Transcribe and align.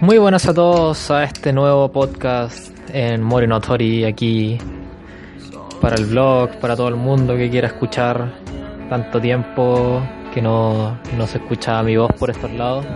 Muy 0.00 0.16
buenas 0.16 0.48
a 0.48 0.54
todos 0.54 1.10
a 1.10 1.24
este 1.24 1.52
nuevo 1.52 1.92
podcast 1.92 2.74
en 2.90 3.22
Mori 3.22 3.46
Notori 3.46 4.06
aquí 4.06 4.56
para 5.78 5.96
el 5.96 6.06
blog, 6.06 6.58
para 6.58 6.74
todo 6.74 6.88
el 6.88 6.96
mundo 6.96 7.36
que 7.36 7.50
quiera 7.50 7.68
escuchar 7.68 8.32
tanto 8.88 9.20
tiempo 9.20 10.00
que 10.32 10.40
no, 10.40 10.98
no 11.18 11.26
se 11.26 11.36
escucha 11.36 11.82
mi 11.82 11.98
voz 11.98 12.10
por 12.18 12.30
estos 12.30 12.50
lados. 12.52 12.86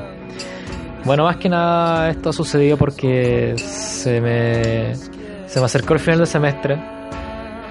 Bueno, 1.04 1.24
más 1.24 1.36
que 1.36 1.50
nada 1.50 2.08
esto 2.08 2.30
ha 2.30 2.32
sucedido 2.32 2.78
porque 2.78 3.54
se 3.58 4.22
me, 4.22 4.94
se 4.94 5.60
me 5.60 5.66
acercó 5.66 5.92
el 5.92 6.00
final 6.00 6.20
del 6.20 6.26
semestre, 6.26 6.82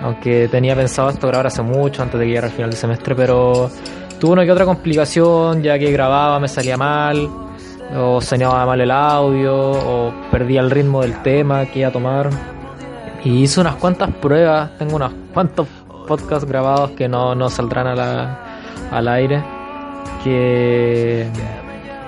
aunque 0.03 0.47
tenía 0.47 0.75
pensado 0.75 1.09
esto 1.09 1.25
grabar 1.25 1.47
hace 1.47 1.63
mucho 1.63 2.03
antes 2.03 2.19
de 2.19 2.25
que 2.27 2.29
llegara 2.29 2.47
el 2.47 2.53
final 2.53 2.69
del 2.69 2.77
semestre, 2.77 3.15
pero 3.15 3.71
tuve 4.19 4.33
una 4.33 4.45
que 4.45 4.51
otra 4.51 4.65
complicación 4.65 5.63
ya 5.63 5.79
que 5.79 5.91
grababa 5.91 6.39
me 6.39 6.47
salía 6.47 6.77
mal 6.77 7.42
o 7.95 8.21
sonaba 8.21 8.65
mal 8.65 8.81
el 8.81 8.91
audio, 8.91 9.55
o 9.55 10.13
perdía 10.31 10.61
el 10.61 10.71
ritmo 10.71 11.01
del 11.01 11.21
tema 11.21 11.65
que 11.65 11.79
iba 11.79 11.89
a 11.89 11.91
tomar. 11.91 12.29
Y 13.23 13.43
hice 13.43 13.61
unas 13.61 13.75
cuantas 13.75 14.09
pruebas, 14.15 14.77
tengo 14.77 14.95
unos 14.95 15.11
cuantos 15.33 15.67
podcasts 16.07 16.47
grabados 16.47 16.91
que 16.91 17.07
no, 17.07 17.35
no 17.35 17.49
saldrán 17.49 17.87
a 17.87 17.95
la, 17.95 18.39
al 18.91 19.07
aire, 19.07 19.43
que 20.23 21.27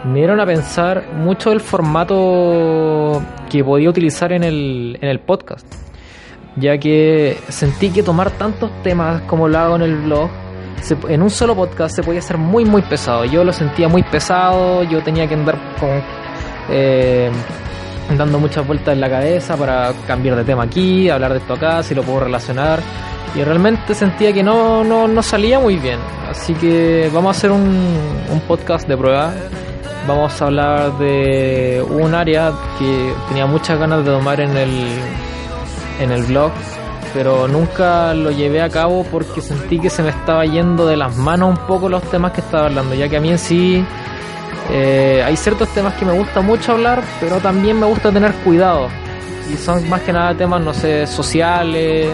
me 0.06 0.20
dieron 0.20 0.40
a 0.40 0.46
pensar 0.46 1.06
mucho 1.14 1.50
del 1.50 1.62
formato 1.62 3.22
que 3.50 3.64
podía 3.64 3.90
utilizar 3.90 4.32
en 4.34 4.44
el, 4.44 4.98
en 5.02 5.10
el 5.10 5.20
podcast, 5.20 5.66
ya 6.58 6.78
que 6.78 7.38
sentí 7.50 7.90
que 7.90 8.04
tomar 8.04 8.32
tantos 8.32 8.70
temas 8.84 9.22
como 9.24 9.48
lo 9.48 9.58
hago 9.58 9.76
en 9.78 9.82
el 9.84 9.96
blog, 9.98 10.30
en 10.92 11.22
un 11.22 11.30
solo 11.30 11.56
podcast 11.56 11.96
se 11.96 12.04
podía 12.04 12.20
hacer 12.20 12.38
muy 12.38 12.66
muy 12.66 12.82
pesado. 12.82 13.26
Yo 13.26 13.44
lo 13.44 13.54
sentía 13.54 13.88
muy 13.88 14.04
pesado, 14.04 14.84
yo 14.84 15.02
tenía 15.02 15.28
que 15.28 15.34
andar 15.34 15.58
con, 15.80 16.02
eh, 16.70 17.30
dando 18.18 18.40
muchas 18.40 18.66
vueltas 18.66 18.94
en 18.94 19.02
la 19.02 19.10
cabeza 19.10 19.56
para 19.58 19.94
cambiar 20.08 20.36
de 20.36 20.44
tema 20.44 20.64
aquí, 20.64 21.10
hablar 21.10 21.34
de 21.34 21.40
esto 21.40 21.54
acá, 21.54 21.84
si 21.84 21.96
lo 21.96 22.04
puedo 22.04 22.22
relacionar. 22.22 22.80
Y 23.36 23.44
realmente 23.44 23.94
sentía 23.94 24.32
que 24.32 24.44
no, 24.44 24.84
no, 24.84 25.08
no 25.08 25.22
salía 25.22 25.60
muy 25.60 25.76
bien. 25.76 26.00
Así 26.30 26.54
que 26.54 27.10
vamos 27.14 27.36
a 27.36 27.38
hacer 27.38 27.52
un, 27.52 27.98
un 28.32 28.40
podcast 28.48 28.88
de 28.88 28.96
prueba. 28.96 29.34
Vamos 30.08 30.42
a 30.42 30.46
hablar 30.46 30.98
de 31.00 31.84
un 31.90 32.14
área 32.14 32.54
que 32.80 33.14
tenía 33.28 33.46
muchas 33.46 33.78
ganas 33.78 34.06
de 34.06 34.12
tomar 34.12 34.40
en 34.40 34.56
el, 34.56 34.88
en 36.00 36.12
el 36.12 36.24
blog 36.24 36.52
pero 37.16 37.48
nunca 37.48 38.14
lo 38.14 38.30
llevé 38.30 38.62
a 38.62 38.70
cabo 38.70 39.06
porque 39.06 39.40
sentí 39.40 39.80
que 39.80 39.90
se 39.90 40.04
me 40.04 40.10
estaba 40.10 40.46
yendo 40.46 40.86
de 40.86 40.98
las 40.98 41.16
manos 41.16 41.58
un 41.58 41.66
poco 41.66 41.88
los 41.88 42.04
temas 42.12 42.34
que 42.34 42.42
estaba 42.42 42.66
hablando, 42.66 42.94
ya 42.94 43.08
que 43.08 43.16
a 43.16 43.22
mí 43.22 43.30
en 43.30 43.40
sí 43.40 43.86
eh, 44.70 45.24
hay 45.26 45.38
ciertos 45.38 45.70
temas 45.70 45.94
que 45.94 46.04
me 46.04 46.12
gusta 46.12 46.42
mucho 46.42 46.74
hablar, 46.74 47.02
pero 47.22 47.38
también 47.38 47.80
me 47.80 47.86
gusta 47.86 48.12
tener 48.12 48.34
cuidado. 48.44 48.90
Y 49.50 49.56
son 49.56 49.88
más 49.88 50.02
que 50.02 50.12
nada 50.12 50.36
temas, 50.36 50.60
no 50.60 50.74
sé, 50.74 51.08
sociales, 51.08 52.10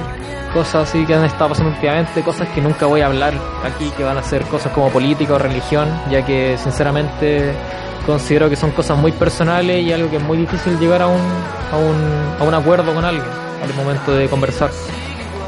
cosas 0.54 0.88
así 0.88 1.04
que 1.04 1.16
han 1.16 1.26
estado 1.26 1.50
pasando 1.50 1.72
últimamente, 1.72 2.22
cosas 2.22 2.48
que 2.50 2.62
nunca 2.62 2.86
voy 2.86 3.02
a 3.02 3.08
hablar 3.08 3.34
aquí, 3.64 3.90
que 3.98 4.04
van 4.04 4.20
a 4.20 4.24
ser 4.24 4.44
cosas 4.44 4.72
como 4.72 4.90
política 4.90 5.34
o 5.34 5.40
religión, 5.40 5.90
ya 6.12 6.24
que 6.24 6.60
sinceramente 6.60 7.54
considero 8.06 8.52
que 8.52 8.56
son 8.56 8.70
cosas 8.70 9.00
muy 9.00 9.14
personales 9.14 9.84
y 9.84 9.92
algo 9.92 10.12
que 10.12 10.18
es 10.18 10.24
muy 10.24 10.38
difícil 10.38 10.78
llegar 10.78 11.02
a 11.02 11.08
un, 11.08 11.22
a 11.72 11.78
un, 11.78 12.36
a 12.40 12.44
un 12.44 12.54
acuerdo 12.54 12.94
con 12.94 13.04
alguien 13.04 13.51
al 13.62 13.74
momento 13.74 14.14
de 14.14 14.28
conversar. 14.28 14.72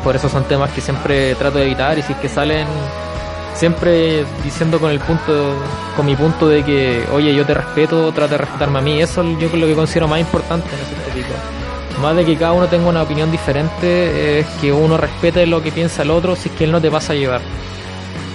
Por 0.03 0.15
eso 0.15 0.29
son 0.29 0.43
temas 0.45 0.71
que 0.71 0.81
siempre 0.81 1.35
trato 1.35 1.57
de 1.57 1.65
evitar 1.65 1.97
y 1.97 2.01
si 2.01 2.13
es 2.13 2.19
que 2.19 2.29
salen 2.29 2.67
siempre 3.55 4.25
diciendo 4.43 4.79
con 4.79 4.91
el 4.91 4.99
punto, 4.99 5.55
con 5.95 6.05
mi 6.05 6.15
punto 6.15 6.47
de 6.47 6.63
que, 6.63 7.05
oye, 7.11 7.33
yo 7.33 7.45
te 7.45 7.53
respeto, 7.53 8.11
trata 8.11 8.33
de 8.33 8.37
respetarme 8.39 8.79
a 8.79 8.81
mí. 8.81 9.01
Eso 9.01 9.23
yo 9.39 9.49
creo 9.49 9.61
lo 9.61 9.67
que 9.67 9.75
considero 9.75 10.07
más 10.07 10.19
importante 10.19 10.67
en 10.69 10.81
ese 10.81 10.95
tópico. 11.09 11.33
Más 12.01 12.15
de 12.15 12.25
que 12.25 12.35
cada 12.35 12.53
uno 12.53 12.67
tenga 12.67 12.89
una 12.89 13.03
opinión 13.03 13.31
diferente, 13.31 14.39
es 14.39 14.47
que 14.59 14.73
uno 14.73 14.97
respete 14.97 15.45
lo 15.45 15.61
que 15.61 15.71
piensa 15.71 16.01
el 16.01 16.11
otro 16.11 16.35
si 16.35 16.49
es 16.49 16.55
que 16.55 16.63
él 16.63 16.71
no 16.71 16.81
te 16.81 16.89
pasa 16.89 17.13
a 17.13 17.15
llevar. 17.15 17.41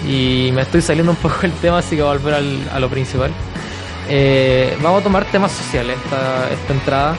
Y 0.08 0.50
me 0.52 0.62
estoy 0.62 0.80
saliendo 0.80 1.12
un 1.12 1.18
poco 1.18 1.38
del 1.42 1.52
tema, 1.52 1.78
así 1.78 1.96
que 1.96 2.02
volver 2.02 2.34
a 2.72 2.80
lo 2.80 2.88
principal. 2.88 3.32
Eh, 4.08 4.74
vamos 4.80 5.02
a 5.02 5.04
tomar 5.04 5.24
temas 5.26 5.52
sociales 5.52 5.98
esta, 6.02 6.48
esta 6.50 6.72
entrada. 6.72 7.16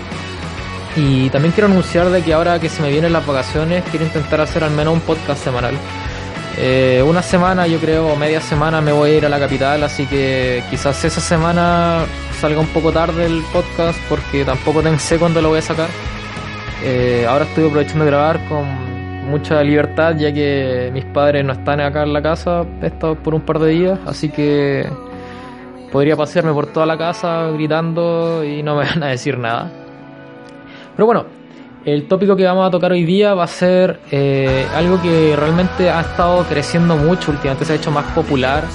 Y 0.95 1.29
también 1.29 1.53
quiero 1.53 1.67
anunciar 1.67 2.09
de 2.09 2.22
que 2.22 2.33
ahora 2.33 2.59
que 2.59 2.69
se 2.69 2.81
me 2.81 2.89
vienen 2.89 3.13
las 3.13 3.25
vacaciones, 3.25 3.83
quiero 3.89 4.05
intentar 4.05 4.41
hacer 4.41 4.63
al 4.63 4.72
menos 4.72 4.94
un 4.94 5.01
podcast 5.01 5.44
semanal. 5.44 5.75
Eh, 6.57 7.01
una 7.07 7.22
semana, 7.22 7.67
yo 7.67 7.79
creo, 7.79 8.07
o 8.07 8.16
media 8.16 8.41
semana 8.41 8.81
me 8.81 8.91
voy 8.91 9.11
a 9.11 9.17
ir 9.17 9.25
a 9.25 9.29
la 9.29 9.39
capital, 9.39 9.81
así 9.83 10.05
que 10.05 10.61
quizás 10.69 11.05
esa 11.05 11.22
semana 11.22 12.05
salga 12.39 12.59
un 12.59 12.67
poco 12.67 12.91
tarde 12.91 13.25
el 13.25 13.44
podcast 13.53 13.97
porque 14.09 14.44
tampoco 14.44 14.81
sé 14.97 15.17
cuándo 15.17 15.41
lo 15.41 15.49
voy 15.49 15.59
a 15.59 15.61
sacar. 15.61 15.89
Eh, 16.83 17.25
ahora 17.29 17.45
estoy 17.45 17.67
aprovechando 17.67 18.03
de 18.03 18.11
grabar 18.11 18.45
con 18.47 18.66
mucha 19.29 19.61
libertad 19.61 20.16
ya 20.17 20.33
que 20.33 20.89
mis 20.91 21.05
padres 21.05 21.45
no 21.45 21.53
están 21.53 21.79
acá 21.79 22.03
en 22.03 22.13
la 22.13 22.22
casa, 22.22 22.66
he 22.81 22.88
estado 22.88 23.16
por 23.16 23.35
un 23.35 23.41
par 23.41 23.59
de 23.59 23.69
días, 23.69 23.99
así 24.05 24.29
que 24.29 24.89
podría 25.91 26.16
pasearme 26.16 26.51
por 26.51 26.67
toda 26.67 26.85
la 26.85 26.97
casa 26.97 27.47
gritando 27.51 28.44
y 28.44 28.63
no 28.63 28.75
me 28.75 28.85
van 28.89 29.03
a 29.03 29.07
decir 29.07 29.38
nada. 29.38 29.72
Pero 30.99 31.05
bueno, 31.05 31.25
el 31.85 32.09
tópico 32.09 32.35
que 32.35 32.43
vamos 32.43 32.67
a 32.67 32.71
tocar 32.71 32.91
hoy 32.91 33.05
día 33.05 33.33
va 33.33 33.45
a 33.45 33.47
ser 33.47 34.01
eh, 34.11 34.67
algo 34.75 35.01
que 35.01 35.33
realmente 35.33 35.89
ha 35.89 36.01
estado 36.01 36.43
creciendo 36.43 36.97
mucho, 36.97 37.31
últimamente 37.31 37.63
se 37.63 37.71
ha 37.71 37.75
hecho 37.77 37.89
más 37.89 38.03
popular 38.11 38.65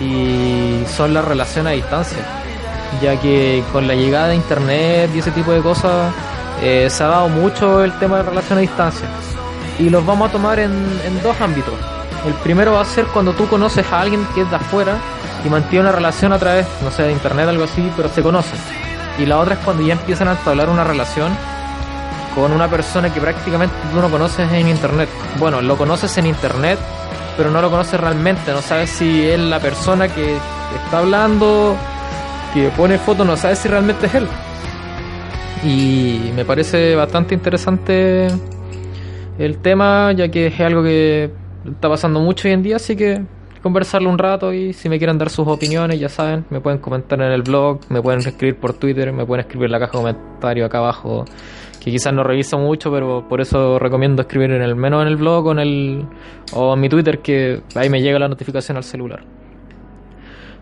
y 0.00 0.84
son 0.86 1.12
las 1.12 1.24
relaciones 1.24 1.72
a 1.72 1.74
distancia, 1.74 2.18
ya 3.02 3.20
que 3.20 3.64
con 3.72 3.88
la 3.88 3.96
llegada 3.96 4.28
de 4.28 4.36
internet 4.36 5.10
y 5.16 5.18
ese 5.18 5.32
tipo 5.32 5.50
de 5.50 5.62
cosas 5.62 6.14
eh, 6.62 6.86
se 6.88 7.02
ha 7.02 7.08
dado 7.08 7.28
mucho 7.28 7.82
el 7.82 7.90
tema 7.98 8.18
de 8.18 8.22
relaciones 8.22 8.58
a 8.58 8.60
distancia 8.60 9.08
y 9.80 9.90
los 9.90 10.06
vamos 10.06 10.28
a 10.28 10.32
tomar 10.32 10.60
en, 10.60 10.70
en 10.70 11.22
dos 11.24 11.40
ámbitos. 11.40 11.74
El 12.24 12.34
primero 12.34 12.74
va 12.74 12.82
a 12.82 12.84
ser 12.84 13.06
cuando 13.06 13.32
tú 13.32 13.48
conoces 13.48 13.84
a 13.90 14.00
alguien 14.00 14.24
que 14.32 14.42
es 14.42 14.50
de 14.50 14.54
afuera 14.54 14.94
y 15.44 15.48
mantiene 15.48 15.88
una 15.88 15.92
relación 15.92 16.32
a 16.32 16.38
través, 16.38 16.68
no 16.84 16.92
sé, 16.92 17.02
de 17.02 17.10
internet, 17.10 17.48
algo 17.48 17.64
así, 17.64 17.90
pero 17.96 18.08
se 18.08 18.22
conocen. 18.22 18.60
Y 19.18 19.26
la 19.26 19.38
otra 19.40 19.54
es 19.54 19.60
cuando 19.60 19.84
ya 19.84 19.94
empiezan 19.94 20.28
a 20.28 20.32
entablar 20.32 20.68
una 20.68 20.84
relación 20.84 21.36
con 22.34 22.52
una 22.52 22.68
persona 22.68 23.12
que 23.12 23.20
prácticamente 23.20 23.74
tú 23.92 24.00
no 24.00 24.10
conoces 24.10 24.50
en 24.52 24.68
internet. 24.68 25.08
Bueno, 25.38 25.62
lo 25.62 25.76
conoces 25.76 26.16
en 26.18 26.26
internet, 26.26 26.78
pero 27.36 27.50
no 27.50 27.60
lo 27.62 27.70
conoces 27.70 28.00
realmente, 28.00 28.52
no 28.52 28.60
sabes 28.60 28.90
si 28.90 29.26
es 29.26 29.38
la 29.38 29.60
persona 29.60 30.08
que 30.08 30.36
está 30.84 30.98
hablando, 30.98 31.76
que 32.52 32.68
pone 32.70 32.98
foto, 32.98 33.24
no 33.24 33.36
sabes 33.36 33.58
si 33.58 33.68
realmente 33.68 34.06
es 34.06 34.14
él. 34.14 34.26
Y 35.64 36.32
me 36.34 36.44
parece 36.44 36.94
bastante 36.94 37.34
interesante 37.34 38.28
el 39.38 39.58
tema, 39.58 40.12
ya 40.12 40.28
que 40.28 40.48
es 40.48 40.60
algo 40.60 40.82
que 40.82 41.30
está 41.64 41.88
pasando 41.88 42.20
mucho 42.20 42.48
hoy 42.48 42.54
en 42.54 42.62
día, 42.62 42.76
así 42.76 42.96
que 42.96 43.22
conversarlo 43.62 44.10
un 44.10 44.18
rato 44.18 44.52
y 44.52 44.74
si 44.74 44.90
me 44.90 44.98
quieren 44.98 45.16
dar 45.16 45.30
sus 45.30 45.48
opiniones, 45.48 45.98
ya 45.98 46.10
saben, 46.10 46.44
me 46.50 46.60
pueden 46.60 46.80
comentar 46.80 47.18
en 47.22 47.32
el 47.32 47.42
blog, 47.42 47.80
me 47.88 48.02
pueden 48.02 48.20
escribir 48.20 48.56
por 48.56 48.74
Twitter, 48.74 49.10
me 49.10 49.24
pueden 49.24 49.46
escribir 49.46 49.66
en 49.66 49.72
la 49.72 49.78
caja 49.78 49.92
de 49.92 49.98
comentarios 49.98 50.66
acá 50.66 50.78
abajo 50.78 51.24
que 51.84 51.90
quizás 51.90 52.14
no 52.14 52.24
reviso 52.24 52.56
mucho, 52.56 52.90
pero 52.90 53.28
por 53.28 53.42
eso 53.42 53.78
recomiendo 53.78 54.22
escribir 54.22 54.52
en 54.52 54.62
el 54.62 54.74
menos 54.74 55.02
en 55.02 55.08
el 55.08 55.16
blog 55.16 55.48
o 55.48 55.52
en 55.52 55.58
el 55.58 56.06
o 56.54 56.72
en 56.72 56.80
mi 56.80 56.88
Twitter 56.88 57.18
que 57.18 57.60
ahí 57.74 57.90
me 57.90 58.00
llega 58.00 58.18
la 58.18 58.26
notificación 58.26 58.78
al 58.78 58.84
celular. 58.84 59.22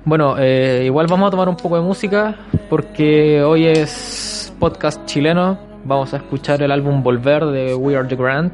Bueno, 0.05 0.35
eh, 0.37 0.83
igual 0.85 1.07
vamos 1.09 1.29
a 1.29 1.31
tomar 1.31 1.49
un 1.49 1.55
poco 1.55 1.77
de 1.77 1.83
música 1.83 2.35
porque 2.69 3.41
hoy 3.41 3.67
es 3.67 4.53
podcast 4.59 5.07
chileno. 5.07 5.61
Vamos 5.85 6.13
a 6.13 6.17
escuchar 6.17 6.61
el 6.61 6.73
álbum 6.73 7.05
Volver 7.05 7.47
de 7.47 7.77
We 7.77 7.97
Are 7.97 8.09
the 8.09 8.17
Grand 8.17 8.51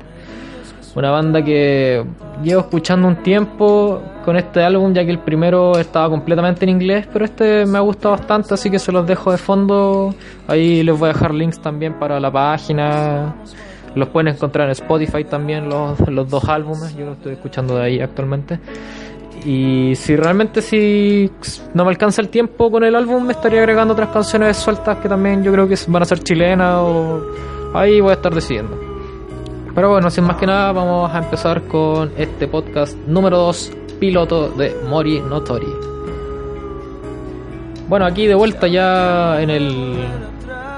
una 0.98 1.10
banda 1.10 1.44
que 1.44 2.04
llevo 2.42 2.62
escuchando 2.62 3.06
un 3.06 3.22
tiempo 3.22 4.02
con 4.24 4.36
este 4.36 4.62
álbum, 4.62 4.92
ya 4.92 5.04
que 5.04 5.10
el 5.12 5.20
primero 5.20 5.78
estaba 5.78 6.10
completamente 6.10 6.64
en 6.64 6.70
inglés, 6.70 7.08
pero 7.12 7.24
este 7.24 7.64
me 7.66 7.78
ha 7.78 7.82
gustado 7.82 8.16
bastante, 8.16 8.54
así 8.54 8.68
que 8.68 8.80
se 8.80 8.90
los 8.90 9.06
dejo 9.06 9.30
de 9.30 9.38
fondo. 9.38 10.12
Ahí 10.48 10.82
les 10.82 10.98
voy 10.98 11.10
a 11.10 11.12
dejar 11.12 11.32
links 11.32 11.60
también 11.60 11.94
para 12.00 12.18
la 12.18 12.32
página. 12.32 13.36
Los 13.94 14.08
pueden 14.08 14.28
encontrar 14.34 14.66
en 14.66 14.72
Spotify 14.72 15.24
también, 15.24 15.68
los, 15.68 16.00
los 16.08 16.28
dos 16.28 16.48
álbumes. 16.48 16.96
Yo 16.96 17.06
los 17.06 17.16
estoy 17.16 17.34
escuchando 17.34 17.76
de 17.76 17.84
ahí 17.84 18.00
actualmente. 18.00 18.58
Y 19.44 19.94
si 19.94 20.16
realmente 20.16 20.60
si 20.60 21.30
no 21.74 21.84
me 21.84 21.90
alcanza 21.90 22.20
el 22.20 22.28
tiempo 22.28 22.72
con 22.72 22.82
el 22.82 22.96
álbum, 22.96 23.24
me 23.24 23.32
estaría 23.32 23.60
agregando 23.60 23.94
otras 23.94 24.08
canciones 24.08 24.56
sueltas 24.56 24.98
que 24.98 25.08
también 25.08 25.44
yo 25.44 25.52
creo 25.52 25.68
que 25.68 25.76
van 25.86 26.02
a 26.02 26.06
ser 26.06 26.18
chilenas 26.18 26.74
o 26.80 27.22
ahí 27.72 28.00
voy 28.00 28.10
a 28.10 28.14
estar 28.14 28.34
decidiendo. 28.34 28.87
Pero 29.78 29.90
bueno, 29.90 30.10
sin 30.10 30.24
más 30.24 30.36
que 30.38 30.44
nada, 30.44 30.72
vamos 30.72 31.14
a 31.14 31.18
empezar 31.18 31.62
con 31.62 32.10
este 32.16 32.48
podcast 32.48 32.98
número 33.06 33.36
2, 33.36 33.72
piloto 34.00 34.48
de 34.48 34.74
Mori 34.88 35.20
Notori. 35.20 35.72
Bueno, 37.86 38.04
aquí 38.04 38.26
de 38.26 38.34
vuelta 38.34 38.66
ya 38.66 39.40
en 39.40 39.50
el, 39.50 40.04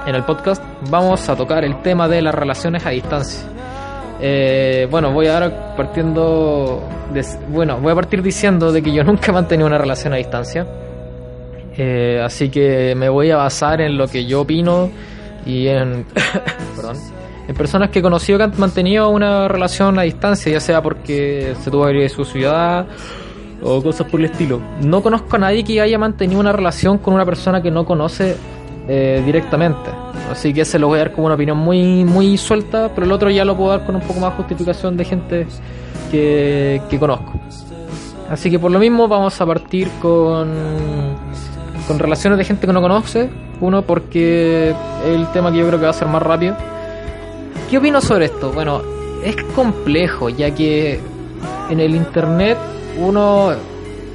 en 0.05 0.13
el 0.13 0.21
podcast, 0.21 0.63
vamos 0.91 1.27
a 1.29 1.35
tocar 1.35 1.65
el 1.65 1.81
tema 1.81 2.07
de 2.07 2.21
las 2.21 2.35
relaciones 2.35 2.85
a 2.85 2.91
distancia. 2.91 3.41
Eh, 4.21 4.87
bueno, 4.91 5.11
voy 5.11 5.25
a 5.25 5.39
dar 5.39 5.75
partiendo. 5.75 6.87
bueno, 7.47 7.79
voy 7.79 7.93
a 7.93 7.95
partir 7.95 8.21
diciendo 8.21 8.71
de 8.71 8.83
que 8.83 8.93
yo 8.93 9.03
nunca 9.03 9.31
he 9.31 9.33
mantenido 9.33 9.65
una 9.65 9.79
relación 9.79 10.13
a 10.13 10.17
distancia. 10.17 10.67
Eh, 11.75 12.21
así 12.23 12.51
que 12.51 12.93
me 12.95 13.09
voy 13.09 13.31
a 13.31 13.37
basar 13.37 13.81
en 13.81 13.97
lo 13.97 14.07
que 14.07 14.25
yo 14.25 14.41
opino 14.41 14.91
y 15.43 15.69
en, 15.69 16.05
perdón, 16.75 16.97
en 17.47 17.55
personas 17.55 17.89
que 17.89 17.99
he 17.99 18.01
conocido 18.01 18.37
que 18.37 18.43
han 18.45 18.53
mantenido 18.57 19.09
una 19.09 19.47
relación 19.47 19.97
a 19.99 20.03
distancia, 20.03 20.51
ya 20.51 20.59
sea 20.59 20.81
porque 20.81 21.55
se 21.61 21.71
tuvo 21.71 21.85
que 21.85 21.93
ir 21.93 22.01
de 22.01 22.09
su 22.09 22.25
ciudad 22.25 22.87
o 23.63 23.81
cosas 23.81 24.07
por 24.07 24.19
el 24.19 24.27
estilo. 24.27 24.61
No 24.81 25.01
conozco 25.01 25.35
a 25.35 25.39
nadie 25.39 25.63
que 25.63 25.81
haya 25.81 25.97
mantenido 25.97 26.39
una 26.39 26.51
relación 26.51 26.97
con 26.97 27.13
una 27.13 27.25
persona 27.25 27.61
que 27.61 27.71
no 27.71 27.85
conoce 27.85 28.35
eh, 28.87 29.21
directamente. 29.25 29.91
Así 30.31 30.53
que 30.53 30.65
se 30.65 30.79
lo 30.79 30.87
voy 30.87 30.97
a 30.97 31.03
dar 31.03 31.11
como 31.11 31.27
una 31.27 31.35
opinión 31.35 31.57
muy, 31.57 32.03
muy 32.05 32.37
suelta, 32.37 32.89
pero 32.93 33.05
el 33.05 33.11
otro 33.11 33.29
ya 33.29 33.45
lo 33.45 33.55
puedo 33.55 33.71
dar 33.71 33.85
con 33.85 33.95
un 33.95 34.01
poco 34.01 34.19
más 34.19 34.33
justificación 34.33 34.97
de 34.97 35.05
gente 35.05 35.47
que, 36.09 36.81
que 36.89 36.99
conozco. 36.99 37.33
Así 38.29 38.49
que 38.49 38.57
por 38.57 38.71
lo 38.71 38.79
mismo 38.79 39.09
vamos 39.09 39.39
a 39.41 39.45
partir 39.45 39.89
con, 40.01 40.49
con 41.85 41.99
relaciones 41.99 42.39
de 42.39 42.45
gente 42.45 42.65
que 42.65 42.73
no 42.73 42.81
conoce. 42.81 43.29
Uno 43.59 43.81
porque 43.81 44.69
es 44.69 44.75
el 45.05 45.27
tema 45.31 45.51
que 45.51 45.57
yo 45.57 45.67
creo 45.67 45.79
que 45.79 45.85
va 45.85 45.91
a 45.91 45.93
ser 45.93 46.07
más 46.07 46.23
rápido. 46.23 46.55
¿Qué 47.69 47.77
opino 47.77 48.01
sobre 48.01 48.25
esto? 48.25 48.51
Bueno, 48.51 48.81
es 49.23 49.35
complejo 49.55 50.29
ya 50.29 50.53
que 50.53 50.99
en 51.69 51.79
el 51.79 51.95
internet 51.95 52.57
uno 52.97 53.51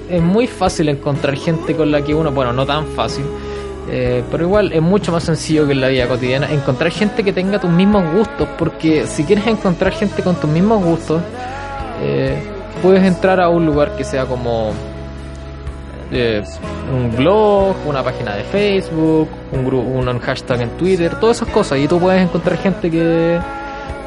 es 0.09 0.23
muy 0.23 0.47
fácil 0.47 0.89
encontrar 0.89 1.37
gente 1.37 1.75
con 1.75 1.91
la 1.91 2.03
que 2.03 2.15
uno, 2.15 2.31
bueno, 2.31 2.53
no 2.53 2.67
tan 2.67 2.87
fácil, 2.89 3.25
eh, 3.89 4.23
pero 4.31 4.45
igual 4.45 4.73
es 4.73 4.83
mucho 4.83 5.13
más 5.13 5.25
sencillo 5.25 5.67
que 5.67 5.73
en 5.73 5.81
la 5.81 5.89
vida 5.89 6.09
cotidiana 6.09 6.53
encontrar 6.53 6.91
gente 6.91 7.23
que 7.23 7.33
tenga 7.33 7.61
tus 7.61 7.71
mismos 7.71 8.05
gustos, 8.15 8.49
porque 8.59 9.07
si 9.07 9.25
quieres 9.25 9.47
encontrar 9.47 9.93
gente 9.93 10.23
con 10.23 10.37
tus 10.37 10.51
mismos 10.51 10.85
gustos, 10.85 11.23
eh, 12.03 12.37
puedes 12.83 13.03
entrar 13.05 13.41
a 13.41 13.49
un 13.49 13.65
lugar 13.65 13.97
que 13.97 14.05
sea 14.05 14.27
como 14.27 14.73
un 16.11 17.17
blog, 17.17 17.75
una 17.87 18.03
página 18.03 18.37
de 18.37 18.45
Facebook, 18.45 19.29
un, 19.53 19.67
grupo, 19.67 19.89
un 19.89 20.19
hashtag 20.21 20.63
en 20.63 20.71
Twitter, 20.71 21.19
todas 21.21 21.39
esas 21.39 21.49
cosas, 21.49 21.79
y 21.79 21.89
tú 21.89 21.99
puedes 21.99 22.23
encontrar 22.23 22.59
gente 22.59 22.91
que 22.91 23.39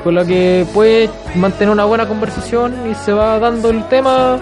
con 0.03 0.15
la 0.15 0.25
que 0.25 0.65
puedes 0.73 1.09
mantener 1.35 1.71
una 1.71 1.85
buena 1.85 2.07
conversación 2.07 2.73
y 2.89 2.95
se 2.95 3.11
va 3.11 3.39
dando 3.39 3.69
el 3.69 3.83
tema. 3.89 4.39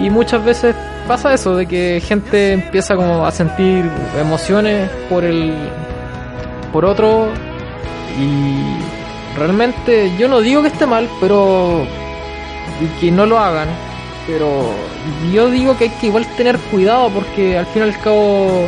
Y 0.00 0.10
muchas 0.10 0.44
veces 0.44 0.74
pasa 1.06 1.34
eso, 1.34 1.56
de 1.56 1.66
que 1.66 2.00
gente 2.04 2.52
empieza 2.52 2.96
como 2.96 3.26
a 3.26 3.30
sentir 3.30 3.84
emociones 4.18 4.90
por 5.08 5.24
el 5.24 5.52
por 6.72 6.84
otro. 6.84 7.28
Y 8.18 9.38
realmente 9.38 10.12
yo 10.16 10.28
no 10.28 10.40
digo 10.40 10.62
que 10.62 10.68
esté 10.68 10.86
mal, 10.86 11.08
pero 11.20 11.84
que 13.00 13.10
no 13.10 13.26
lo 13.26 13.38
hagan, 13.38 13.68
pero 14.26 14.70
yo 15.32 15.50
digo 15.50 15.76
que 15.76 15.84
hay 15.84 15.90
que 15.90 16.06
igual 16.06 16.26
tener 16.36 16.58
cuidado 16.70 17.10
porque 17.10 17.58
al 17.58 17.66
fin 17.66 17.82
y 17.82 17.86
al 17.86 18.00
cabo 18.00 18.66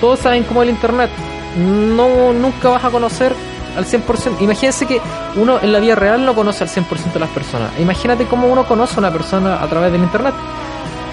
todos 0.00 0.18
saben 0.18 0.44
cómo 0.44 0.62
es 0.62 0.68
el 0.68 0.74
internet. 0.74 1.10
No 1.56 2.32
nunca 2.32 2.68
vas 2.68 2.84
a 2.84 2.90
conocer 2.90 3.34
al 3.76 3.84
100%. 3.84 4.40
Imagínense 4.40 4.86
que 4.86 5.00
uno 5.36 5.58
en 5.60 5.72
la 5.72 5.80
vida 5.80 5.94
real 5.94 6.24
no 6.24 6.34
conoce 6.34 6.64
al 6.64 6.70
100% 6.70 7.12
de 7.12 7.20
las 7.20 7.30
personas. 7.30 7.70
Imagínate 7.78 8.26
cómo 8.26 8.48
uno 8.48 8.66
conoce 8.66 8.96
a 8.96 8.98
una 8.98 9.12
persona 9.12 9.62
a 9.62 9.66
través 9.68 9.92
del 9.92 10.02
internet. 10.02 10.34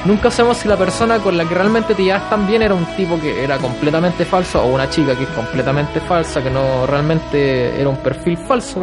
Nunca 0.05 0.31
sabemos 0.31 0.57
si 0.57 0.67
la 0.67 0.77
persona 0.77 1.19
con 1.19 1.35
la 1.37 1.43
que 1.43 1.53
realmente 1.53 1.93
te 1.93 2.03
llevas 2.03 2.29
tan 2.29 2.47
bien 2.47 2.61
era 2.61 2.73
un 2.73 2.85
tipo 2.95 3.19
que 3.19 3.43
era 3.43 3.57
completamente 3.57 4.25
falso 4.25 4.63
o 4.63 4.67
una 4.67 4.89
chica 4.89 5.15
que 5.15 5.23
es 5.23 5.29
completamente 5.29 5.99
falsa, 5.99 6.41
que 6.41 6.49
no 6.49 6.85
realmente 6.85 7.79
era 7.79 7.89
un 7.89 7.97
perfil 7.97 8.37
falso 8.37 8.81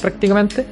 prácticamente. 0.00 0.66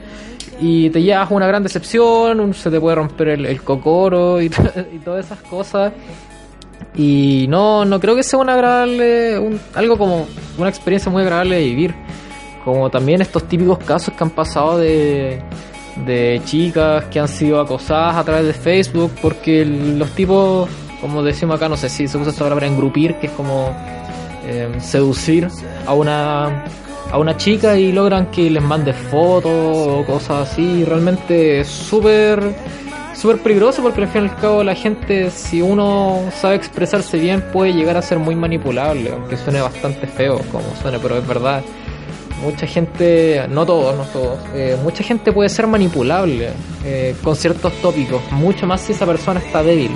Y 0.60 0.90
te 0.90 1.02
llevas 1.02 1.30
una 1.30 1.46
gran 1.46 1.62
decepción, 1.62 2.52
se 2.52 2.70
te 2.70 2.78
puede 2.78 2.96
romper 2.96 3.28
el, 3.28 3.62
cocoro 3.62 4.40
y, 4.42 4.46
y 4.92 4.98
todas 4.98 5.24
esas 5.24 5.40
cosas. 5.42 5.92
Y 6.94 7.46
no, 7.48 7.84
no 7.84 8.00
creo 8.00 8.16
que 8.16 8.22
sea 8.22 8.38
una 8.38 8.54
agradable, 8.54 9.38
un, 9.38 9.60
algo 9.74 9.96
como 9.96 10.26
una 10.58 10.68
experiencia 10.68 11.10
muy 11.10 11.22
agradable 11.22 11.56
de 11.56 11.64
vivir. 11.64 11.94
Como 12.64 12.90
también 12.90 13.22
estos 13.22 13.48
típicos 13.48 13.78
casos 13.78 14.12
que 14.14 14.22
han 14.22 14.30
pasado 14.30 14.78
de, 14.78 15.42
de 16.04 16.40
chicas 16.44 17.04
que 17.06 17.20
han 17.20 17.28
sido 17.28 17.60
acosadas 17.60 18.16
a 18.16 18.24
través 18.24 18.46
de 18.46 18.52
Facebook, 18.52 19.12
porque 19.22 19.64
los 19.64 20.10
tipos, 20.10 20.68
como 21.00 21.22
decimos 21.22 21.56
acá, 21.56 21.68
no 21.68 21.76
sé 21.76 21.88
si 21.88 22.06
se 22.06 22.18
usa 22.18 22.30
esta 22.30 22.44
palabra 22.44 22.66
engrupir, 22.66 23.16
que 23.16 23.28
es 23.28 23.32
como 23.32 23.74
eh, 24.46 24.68
seducir 24.80 25.48
a 25.86 25.94
una 25.94 26.64
a 27.12 27.18
una 27.18 27.36
chica 27.36 27.78
y 27.78 27.92
logran 27.92 28.30
que 28.30 28.50
les 28.50 28.62
mande 28.62 28.92
fotos 28.92 29.52
o 29.52 30.04
cosas 30.06 30.50
así. 30.50 30.84
Realmente 30.84 31.64
súper 31.64 32.54
súper 33.20 33.42
peligroso 33.42 33.82
porque 33.82 34.02
al 34.02 34.08
fin 34.08 34.24
y 34.24 34.28
al 34.28 34.36
cabo 34.36 34.64
la 34.64 34.74
gente, 34.74 35.30
si 35.30 35.60
uno 35.60 36.20
sabe 36.32 36.56
expresarse 36.56 37.18
bien, 37.18 37.42
puede 37.52 37.74
llegar 37.74 37.96
a 37.96 38.02
ser 38.02 38.18
muy 38.18 38.34
manipulable, 38.34 39.12
aunque 39.12 39.36
suene 39.36 39.60
bastante 39.60 40.06
feo 40.06 40.40
como 40.50 40.64
suene, 40.80 40.98
pero 40.98 41.18
es 41.18 41.26
verdad. 41.26 41.62
Mucha 42.42 42.66
gente, 42.66 43.46
no 43.50 43.66
todos, 43.66 43.94
no 43.94 44.04
todos, 44.04 44.38
eh, 44.54 44.78
mucha 44.82 45.04
gente 45.04 45.30
puede 45.30 45.50
ser 45.50 45.66
manipulable 45.66 46.48
eh, 46.86 47.14
con 47.22 47.36
ciertos 47.36 47.74
tópicos, 47.82 48.22
mucho 48.32 48.66
más 48.66 48.80
si 48.80 48.92
esa 48.92 49.04
persona 49.04 49.40
está 49.40 49.62
débil. 49.62 49.90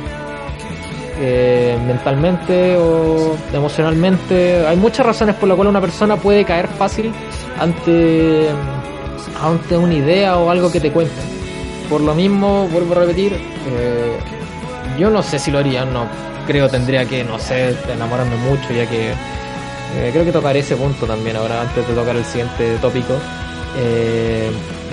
Eh, 1.21 1.79
mentalmente 1.87 2.77
o 2.77 3.37
emocionalmente. 3.53 4.67
Hay 4.67 4.77
muchas 4.77 5.07
razones 5.07 5.37
por 5.37 5.49
las 5.49 5.55
cuales 5.55 5.71
una 5.71 5.81
persona 5.81 6.17
puede 6.17 6.45
caer 6.45 6.67
fácil 6.67 7.13
ante, 7.61 8.49
ante 9.41 9.77
una 9.77 9.95
idea 9.95 10.37
o 10.39 10.51
algo 10.51 10.73
que 10.73 10.81
te 10.81 10.91
cuenten. 10.91 11.25
Por 11.89 12.01
lo 12.01 12.17
mismo, 12.17 12.67
vuelvo 12.67 12.95
a 12.95 12.97
repetir, 13.01 13.35
eh, 13.35 14.19
yo 14.99 15.09
no 15.09 15.23
sé 15.23 15.39
si 15.39 15.53
lo 15.53 15.59
haría, 15.59 15.85
no 15.85 16.07
creo 16.49 16.69
tendría 16.69 17.05
que, 17.05 17.23
no 17.23 17.39
sé, 17.39 17.77
enamorarme 17.93 18.37
mucho, 18.37 18.73
ya 18.73 18.87
que 18.87 19.11
eh, 19.11 20.11
creo 20.11 20.25
que 20.25 20.33
tocaré 20.33 20.59
ese 20.61 20.75
punto 20.75 21.07
también 21.07 21.37
ahora, 21.37 21.61
antes 21.61 21.87
de 21.87 21.95
tocar 21.95 22.17
el 22.17 22.25
siguiente 22.25 22.77
tópico. 22.81 23.15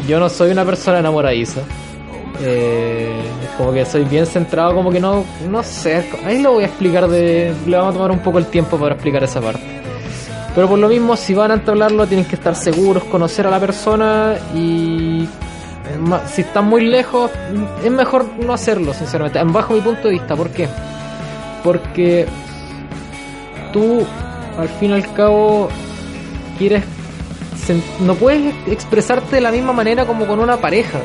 Yo 0.07 0.19
no 0.19 0.29
soy 0.29 0.51
una 0.51 0.65
persona 0.65 0.99
enamoradiza. 0.99 1.61
Como 3.57 3.73
que 3.73 3.85
soy 3.85 4.03
bien 4.05 4.25
centrado, 4.25 4.73
como 4.73 4.91
que 4.91 4.99
no, 4.99 5.23
no 5.49 5.63
sé, 5.63 6.03
ahí 6.25 6.41
lo 6.41 6.53
voy 6.53 6.63
a 6.63 6.67
explicar 6.67 7.07
de, 7.07 7.53
le 7.65 7.77
vamos 7.77 7.91
a 7.91 7.97
tomar 7.97 8.11
un 8.11 8.19
poco 8.19 8.37
el 8.37 8.45
tiempo 8.47 8.77
para 8.77 8.95
explicar 8.95 9.23
esa 9.23 9.41
parte. 9.41 9.61
Pero 10.53 10.67
por 10.67 10.79
lo 10.79 10.89
mismo, 10.89 11.15
si 11.15 11.33
van 11.33 11.51
a 11.51 11.53
entablarlo, 11.53 12.05
tienen 12.07 12.25
que 12.25 12.35
estar 12.35 12.55
seguros, 12.55 13.03
conocer 13.05 13.47
a 13.47 13.49
la 13.49 13.59
persona 13.59 14.35
y 14.53 15.27
si 16.27 16.41
están 16.41 16.65
muy 16.65 16.85
lejos, 16.85 17.31
es 17.83 17.91
mejor 17.91 18.25
no 18.39 18.53
hacerlo, 18.53 18.93
sinceramente, 18.93 19.41
bajo 19.45 19.73
mi 19.73 19.81
punto 19.81 20.07
de 20.07 20.15
vista. 20.15 20.35
¿Por 20.35 20.49
qué? 20.49 20.67
Porque 21.63 22.27
tú, 23.71 24.05
al 24.57 24.67
fin 24.67 24.91
y 24.91 24.93
al 24.93 25.13
cabo, 25.13 25.69
quieres. 26.57 26.83
No 28.01 28.15
puedes 28.15 28.53
expresarte 28.67 29.35
de 29.35 29.41
la 29.41 29.51
misma 29.51 29.71
manera 29.71 30.05
como 30.05 30.25
con 30.25 30.39
una 30.39 30.57
pareja. 30.57 30.99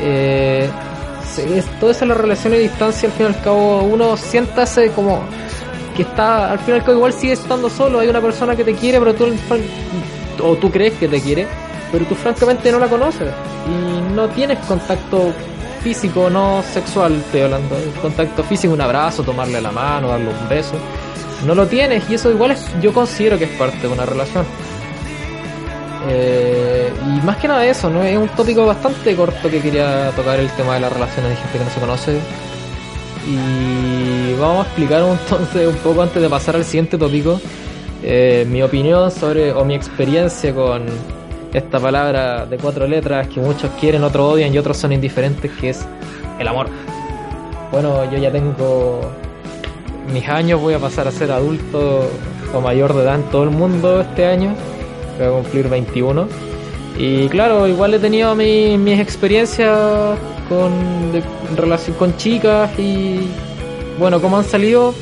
Eh, 0.00 0.68
todo 1.80 1.90
eso 1.90 2.06
las 2.06 2.16
relaciones 2.16 2.58
de 2.58 2.68
distancia, 2.68 3.08
al 3.08 3.14
fin 3.14 3.26
y 3.26 3.28
al 3.28 3.42
cabo, 3.42 3.82
uno 3.82 4.16
siéntase 4.16 4.90
como 4.92 5.22
que 5.94 6.02
está, 6.02 6.50
al 6.52 6.58
fin 6.60 6.74
y 6.74 6.78
al 6.78 6.84
cabo, 6.84 6.98
igual 6.98 7.12
sigue 7.12 7.34
estando 7.34 7.68
solo. 7.68 8.00
Hay 8.00 8.08
una 8.08 8.20
persona 8.20 8.56
que 8.56 8.64
te 8.64 8.74
quiere, 8.74 8.98
pero 8.98 9.14
tú, 9.14 9.26
o 10.42 10.56
tú 10.56 10.70
crees 10.70 10.94
que 10.94 11.08
te 11.08 11.20
quiere 11.20 11.46
pero 11.92 12.04
tú 12.04 12.14
francamente 12.14 12.70
no 12.72 12.78
la 12.78 12.88
conoces 12.88 13.32
y 13.66 14.14
no 14.14 14.28
tienes 14.28 14.58
contacto 14.60 15.32
físico, 15.82 16.28
no 16.28 16.62
sexual, 16.62 17.14
estoy 17.14 17.42
hablando, 17.42 17.76
contacto 18.02 18.42
físico, 18.42 18.74
un 18.74 18.80
abrazo, 18.80 19.22
tomarle 19.22 19.60
la 19.60 19.70
mano, 19.70 20.08
darle 20.08 20.28
un 20.28 20.48
beso, 20.48 20.74
no 21.46 21.54
lo 21.54 21.66
tienes 21.66 22.08
y 22.10 22.14
eso 22.14 22.30
igual 22.30 22.52
es, 22.52 22.66
yo 22.80 22.92
considero 22.92 23.38
que 23.38 23.44
es 23.44 23.50
parte 23.50 23.78
de 23.78 23.88
una 23.88 24.04
relación. 24.04 24.44
Eh, 26.08 26.65
y 27.04 27.24
más 27.24 27.36
que 27.36 27.48
nada 27.48 27.64
eso, 27.66 27.90
¿no? 27.90 28.02
Es 28.02 28.16
un 28.16 28.28
tópico 28.28 28.66
bastante 28.66 29.14
corto 29.14 29.50
que 29.50 29.60
quería 29.60 30.10
tocar 30.16 30.38
el 30.38 30.50
tema 30.50 30.74
de 30.74 30.80
las 30.80 30.92
relaciones 30.92 31.30
de 31.30 31.36
gente 31.36 31.58
que 31.58 31.64
no 31.64 31.70
se 31.70 31.80
conoce. 31.80 32.20
Y 33.26 34.34
vamos 34.40 34.64
a 34.64 34.68
explicar 34.68 35.02
entonces 35.22 35.68
un 35.68 35.76
poco 35.76 36.02
antes 36.02 36.22
de 36.22 36.28
pasar 36.28 36.56
al 36.56 36.64
siguiente 36.64 36.96
tópico 36.96 37.40
eh, 38.02 38.46
mi 38.48 38.62
opinión 38.62 39.10
sobre 39.10 39.52
o 39.52 39.64
mi 39.64 39.74
experiencia 39.74 40.54
con 40.54 40.84
esta 41.52 41.80
palabra 41.80 42.46
de 42.46 42.58
cuatro 42.58 42.86
letras 42.86 43.26
que 43.28 43.40
muchos 43.40 43.70
quieren, 43.80 44.04
otros 44.04 44.34
odian 44.34 44.52
y 44.52 44.58
otros 44.58 44.76
son 44.76 44.92
indiferentes, 44.92 45.50
que 45.52 45.70
es 45.70 45.86
el 46.38 46.46
amor. 46.46 46.68
Bueno, 47.72 48.10
yo 48.10 48.18
ya 48.18 48.30
tengo 48.30 49.00
mis 50.12 50.28
años, 50.28 50.60
voy 50.60 50.74
a 50.74 50.78
pasar 50.78 51.08
a 51.08 51.10
ser 51.10 51.32
adulto 51.32 52.08
o 52.54 52.60
mayor 52.60 52.94
de 52.94 53.02
edad 53.02 53.16
en 53.16 53.22
todo 53.24 53.44
el 53.44 53.50
mundo 53.50 54.00
este 54.00 54.26
año, 54.26 54.54
voy 55.18 55.26
a 55.26 55.30
cumplir 55.30 55.68
21. 55.68 56.45
Y 56.98 57.28
claro, 57.28 57.68
igual 57.68 57.94
he 57.94 57.98
tenido 57.98 58.34
mis 58.34 58.98
experiencias 58.98 60.18
con, 60.48 60.72
en 61.12 61.56
relación 61.56 61.96
con 61.96 62.16
chicas 62.16 62.70
y 62.78 63.28
bueno, 63.98 64.20
como 64.20 64.38
han 64.38 64.44
salido, 64.44 64.94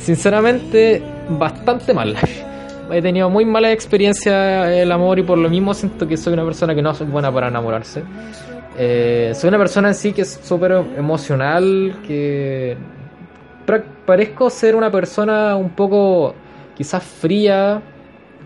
sinceramente, 0.00 1.02
bastante 1.28 1.92
mal. 1.92 2.16
he 2.90 3.02
tenido 3.02 3.30
muy 3.30 3.44
mala 3.44 3.72
experiencia 3.72 4.72
el 4.74 4.90
amor 4.90 5.18
y 5.18 5.22
por 5.22 5.38
lo 5.38 5.48
mismo 5.48 5.74
siento 5.74 6.06
que 6.06 6.16
soy 6.16 6.32
una 6.32 6.44
persona 6.44 6.74
que 6.74 6.82
no 6.82 6.94
soy 6.94 7.06
buena 7.06 7.32
para 7.32 7.48
enamorarse. 7.48 8.02
Eh, 8.78 9.32
soy 9.34 9.48
una 9.48 9.58
persona 9.58 9.88
en 9.88 9.94
sí 9.94 10.12
que 10.12 10.22
es 10.22 10.40
súper 10.42 10.72
emocional, 10.96 11.96
que 12.06 12.76
parezco 14.06 14.50
ser 14.50 14.74
una 14.74 14.90
persona 14.90 15.56
un 15.56 15.70
poco 15.70 16.34
quizás 16.74 17.02
fría, 17.02 17.82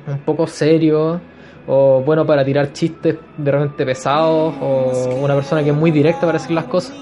un 0.06 0.18
poco 0.18 0.46
serio, 0.46 1.20
o 1.66 2.00
bueno 2.00 2.24
para 2.24 2.44
tirar 2.44 2.72
chistes 2.72 3.16
de 3.36 3.50
repente 3.50 3.84
pesados, 3.84 4.54
o 4.60 5.16
una 5.22 5.34
persona 5.34 5.62
que 5.62 5.70
es 5.70 5.76
muy 5.76 5.90
directa 5.90 6.20
para 6.20 6.34
decir 6.34 6.52
las 6.52 6.64
cosas. 6.64 6.96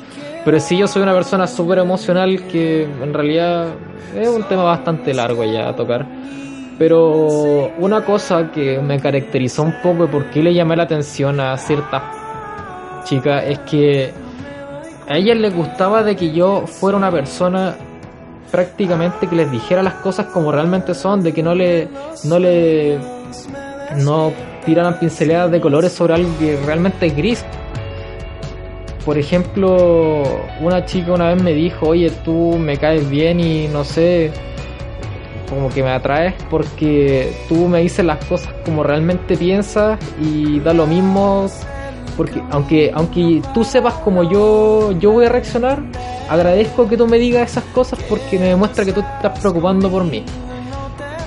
Pero 0.44 0.60
sí 0.60 0.76
yo 0.76 0.86
soy 0.86 1.02
una 1.02 1.14
persona 1.14 1.46
súper 1.46 1.78
emocional 1.78 2.46
que 2.48 2.82
en 2.84 3.14
realidad 3.14 3.68
es 4.14 4.28
un 4.28 4.42
tema 4.44 4.62
bastante 4.64 5.14
largo 5.14 5.44
ya 5.44 5.68
a 5.68 5.76
tocar. 5.76 6.06
Pero 6.78 7.70
una 7.78 8.04
cosa 8.04 8.50
que 8.50 8.80
me 8.80 8.98
caracterizó 8.98 9.62
un 9.62 9.74
poco 9.82 10.04
y 10.04 10.08
por 10.08 10.30
qué 10.30 10.42
le 10.42 10.52
llamé 10.52 10.76
la 10.76 10.82
atención 10.82 11.40
a 11.40 11.56
ciertas 11.56 12.02
chicas 13.04 13.44
es 13.46 13.58
que 13.60 14.12
a 15.08 15.16
ellas 15.16 15.36
les 15.36 15.54
gustaba 15.54 16.02
de 16.02 16.16
que 16.16 16.32
yo 16.32 16.66
fuera 16.66 16.96
una 16.98 17.10
persona 17.10 17.76
prácticamente 18.50 19.26
que 19.26 19.36
les 19.36 19.50
dijera 19.50 19.82
las 19.82 19.94
cosas 19.94 20.26
como 20.26 20.50
realmente 20.50 20.94
son, 20.94 21.22
de 21.22 21.32
que 21.32 21.42
no 21.42 21.54
le 21.54 21.88
no 22.24 22.38
le 22.38 22.98
no 23.96 24.32
tiraran 24.64 24.98
pinceladas 24.98 25.50
de 25.50 25.60
colores 25.60 25.92
sobre 25.92 26.14
algo 26.14 26.30
que 26.38 26.58
realmente 26.64 27.06
es 27.06 27.16
gris. 27.16 27.44
Por 29.04 29.18
ejemplo, 29.18 30.22
una 30.60 30.86
chica 30.86 31.12
una 31.12 31.28
vez 31.34 31.42
me 31.42 31.52
dijo, 31.52 31.88
oye, 31.88 32.10
tú 32.24 32.56
me 32.58 32.78
caes 32.78 33.08
bien 33.10 33.38
y 33.38 33.68
no 33.68 33.84
sé, 33.84 34.32
como 35.48 35.68
que 35.68 35.82
me 35.82 35.90
atraes 35.90 36.34
porque 36.50 37.32
tú 37.48 37.68
me 37.68 37.80
dices 37.80 38.04
las 38.04 38.24
cosas 38.24 38.52
como 38.64 38.82
realmente 38.82 39.36
piensas 39.36 39.98
y 40.20 40.60
da 40.60 40.72
lo 40.72 40.86
mismo 40.86 41.46
porque 42.16 42.42
aunque 42.50 42.90
aunque 42.94 43.42
tú 43.52 43.64
sepas 43.64 43.94
como 43.94 44.22
yo 44.24 44.92
yo 44.98 45.12
voy 45.12 45.26
a 45.26 45.28
reaccionar 45.28 45.82
agradezco 46.28 46.88
que 46.88 46.96
tú 46.96 47.06
me 47.06 47.18
digas 47.18 47.50
esas 47.50 47.64
cosas 47.64 47.98
porque 48.08 48.38
me 48.38 48.46
demuestra 48.46 48.84
que 48.84 48.92
tú 48.92 49.00
estás 49.00 49.38
preocupando 49.38 49.90
por 49.90 50.04
mí 50.04 50.24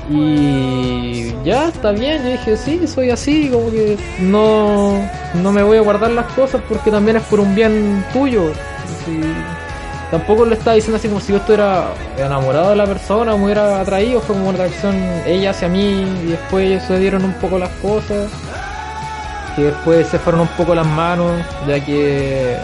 y 0.10 1.34
ya 1.44 1.68
está 1.68 1.92
bien 1.92 2.24
yo 2.24 2.30
dije 2.30 2.56
sí 2.56 2.88
soy 2.88 3.10
así 3.10 3.50
como 3.50 3.70
que 3.72 3.98
no 4.20 5.02
no 5.34 5.52
me 5.52 5.64
voy 5.64 5.78
a 5.78 5.82
guardar 5.82 6.12
las 6.12 6.26
cosas 6.34 6.62
porque 6.70 6.92
también 6.92 7.18
es 7.18 7.24
por 7.24 7.40
un 7.40 7.54
bien 7.56 8.06
tuyo. 8.14 8.52
Tampoco 10.12 10.46
lo 10.46 10.54
estaba 10.56 10.76
diciendo 10.76 10.96
así 10.98 11.10
como 11.10 11.20
si 11.20 11.34
yo 11.34 11.38
estuviera 11.38 11.90
enamorado 12.18 12.70
de 12.70 12.78
la 12.78 12.86
persona 12.86 13.34
o 13.34 13.38
me 13.38 13.46
hubiera 13.46 13.82
atraído, 13.82 14.22
fue 14.22 14.36
como 14.36 14.50
una 14.50 14.58
reacción 14.58 14.96
ella 15.26 15.50
hacia 15.50 15.68
mí 15.68 16.06
y 16.24 16.28
después 16.28 16.82
se 16.84 16.98
dieron 16.98 17.26
un 17.26 17.34
poco 17.34 17.60
las 17.60 17.70
cosas, 17.82 18.30
que 19.56 19.64
después 19.64 20.08
se 20.08 20.18
fueron 20.18 20.42
un 20.42 20.48
poco 20.50 20.74
las 20.74 20.88
manos, 20.88 21.32
ya 21.68 21.84
que 21.84 22.56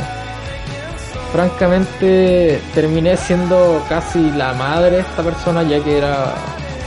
francamente 1.33 2.61
terminé 2.73 3.17
siendo 3.17 3.83
casi 3.89 4.31
la 4.31 4.53
madre 4.53 4.91
de 4.91 4.99
esta 5.01 5.21
persona, 5.21 5.63
ya 5.63 5.83
que 5.83 5.97
era, 5.97 6.33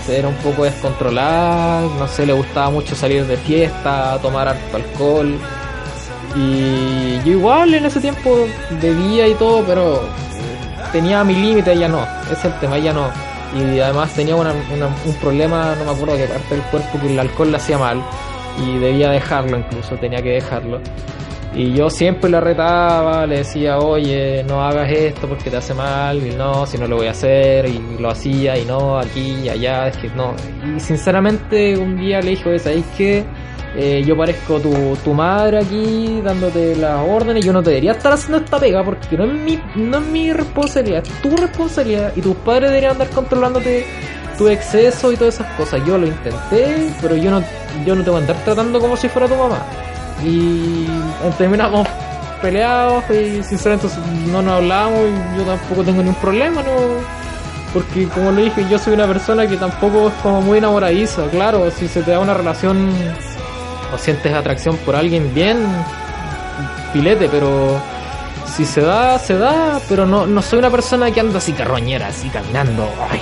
era 0.08 0.28
un 0.28 0.34
poco 0.36 0.64
descontrolada, 0.64 1.82
no 1.98 2.06
sé, 2.08 2.26
le 2.26 2.32
gustaba 2.32 2.70
mucho 2.70 2.94
salir 2.94 3.26
de 3.26 3.36
fiesta, 3.36 4.18
tomar 4.22 4.48
alcohol. 4.48 5.38
Y 6.34 7.18
yo 7.24 7.32
igual 7.32 7.74
en 7.74 7.86
ese 7.86 8.00
tiempo 8.00 8.46
bebía 8.80 9.26
y 9.26 9.34
todo, 9.34 9.64
pero 9.64 10.02
tenía 10.92 11.24
mi 11.24 11.34
límite, 11.34 11.72
ella 11.72 11.88
no. 11.88 12.06
Ese 12.24 12.34
es 12.34 12.44
el 12.44 12.60
tema, 12.60 12.76
ella 12.76 12.92
no. 12.92 13.08
Y 13.58 13.80
además 13.80 14.12
tenía 14.12 14.36
un 14.36 15.14
problema, 15.20 15.74
no 15.78 15.84
me 15.84 15.90
acuerdo 15.90 16.16
qué 16.16 16.26
parte 16.26 16.54
del 16.54 16.64
cuerpo, 16.64 17.00
que 17.00 17.12
el 17.12 17.18
alcohol 17.18 17.50
le 17.50 17.56
hacía 17.56 17.78
mal. 17.78 18.02
Y 18.58 18.78
debía 18.78 19.10
dejarlo 19.10 19.58
incluso, 19.58 19.96
tenía 19.96 20.22
que 20.22 20.30
dejarlo. 20.30 20.80
Y 21.56 21.72
yo 21.72 21.88
siempre 21.88 22.28
la 22.28 22.38
retaba, 22.38 23.24
le 23.26 23.38
decía, 23.38 23.78
oye, 23.78 24.44
no 24.44 24.62
hagas 24.62 24.92
esto 24.92 25.26
porque 25.26 25.48
te 25.48 25.56
hace 25.56 25.72
mal, 25.72 26.18
y 26.18 26.34
no, 26.34 26.66
si 26.66 26.76
no 26.76 26.86
lo 26.86 26.96
voy 26.96 27.06
a 27.06 27.12
hacer, 27.12 27.66
y 27.66 27.96
lo 27.98 28.10
hacía, 28.10 28.58
y 28.58 28.66
no, 28.66 28.98
aquí 28.98 29.38
y 29.44 29.48
allá, 29.48 29.88
es 29.88 29.96
que 29.96 30.10
no. 30.10 30.34
Y 30.76 30.78
sinceramente 30.78 31.78
un 31.78 31.96
día 31.96 32.20
le 32.20 32.32
dije, 32.32 32.58
¿sabéis 32.58 32.84
qué? 32.98 33.24
Eh, 33.74 34.02
yo 34.06 34.16
parezco 34.16 34.60
tu, 34.60 34.96
tu 35.02 35.14
madre 35.14 35.58
aquí 35.58 36.20
dándote 36.22 36.76
las 36.76 36.98
órdenes. 37.08 37.44
Yo 37.44 37.52
no 37.52 37.62
te 37.62 37.70
debería 37.70 37.92
estar 37.92 38.12
haciendo 38.12 38.38
esta 38.38 38.58
pega 38.58 38.82
porque 38.84 39.16
no 39.16 39.24
es 39.24 39.32
mi, 39.32 39.58
no 39.76 39.98
es 39.98 40.06
mi 40.06 40.32
responsabilidad, 40.32 41.02
es 41.06 41.22
tu 41.22 41.34
responsabilidad. 41.36 42.12
Y 42.16 42.20
tus 42.22 42.36
padres 42.36 42.70
deberían 42.70 42.92
andar 42.92 43.08
controlándote 43.10 43.86
tu 44.38 44.48
exceso 44.48 45.12
y 45.12 45.16
todas 45.16 45.34
esas 45.34 45.52
cosas. 45.54 45.82
Yo 45.86 45.98
lo 45.98 46.06
intenté, 46.06 46.90
pero 47.02 47.16
yo 47.16 47.30
no, 47.30 47.42
yo 47.84 47.94
no 47.94 48.02
te 48.02 48.10
voy 48.10 48.18
a 48.18 48.22
andar 48.22 48.36
tratando 48.44 48.80
como 48.80 48.96
si 48.96 49.08
fuera 49.08 49.28
tu 49.28 49.34
mamá. 49.34 49.58
Y 50.24 50.86
terminamos 51.38 51.86
peleados 52.42 53.04
y 53.10 53.42
sinceramente 53.42 53.88
no 54.30 54.42
nos 54.42 54.54
hablamos 54.54 55.00
y 55.00 55.38
yo 55.38 55.44
tampoco 55.44 55.84
tengo 55.84 55.98
ningún 55.98 56.14
problema, 56.16 56.62
no 56.62 57.16
porque 57.72 58.08
como 58.08 58.32
le 58.32 58.44
dije 58.44 58.66
yo 58.70 58.78
soy 58.78 58.94
una 58.94 59.06
persona 59.06 59.46
que 59.46 59.56
tampoco 59.56 60.08
es 60.08 60.14
como 60.22 60.40
muy 60.40 60.58
enamoradiza 60.58 61.28
claro 61.28 61.70
si 61.70 61.88
se 61.88 62.02
te 62.02 62.12
da 62.12 62.20
una 62.20 62.32
relación 62.32 62.90
o 63.92 63.98
sientes 63.98 64.32
atracción 64.32 64.76
por 64.78 64.96
alguien 64.96 65.32
bien, 65.34 65.58
filete, 66.92 67.28
pero 67.28 67.80
si 68.56 68.64
se 68.64 68.80
da, 68.80 69.18
se 69.18 69.36
da, 69.36 69.80
pero 69.88 70.06
no, 70.06 70.26
no 70.26 70.42
soy 70.42 70.58
una 70.58 70.70
persona 70.70 71.10
que 71.10 71.20
anda 71.20 71.38
así 71.38 71.52
carroñera, 71.52 72.08
así 72.08 72.28
caminando. 72.28 72.88
Ay, 73.10 73.20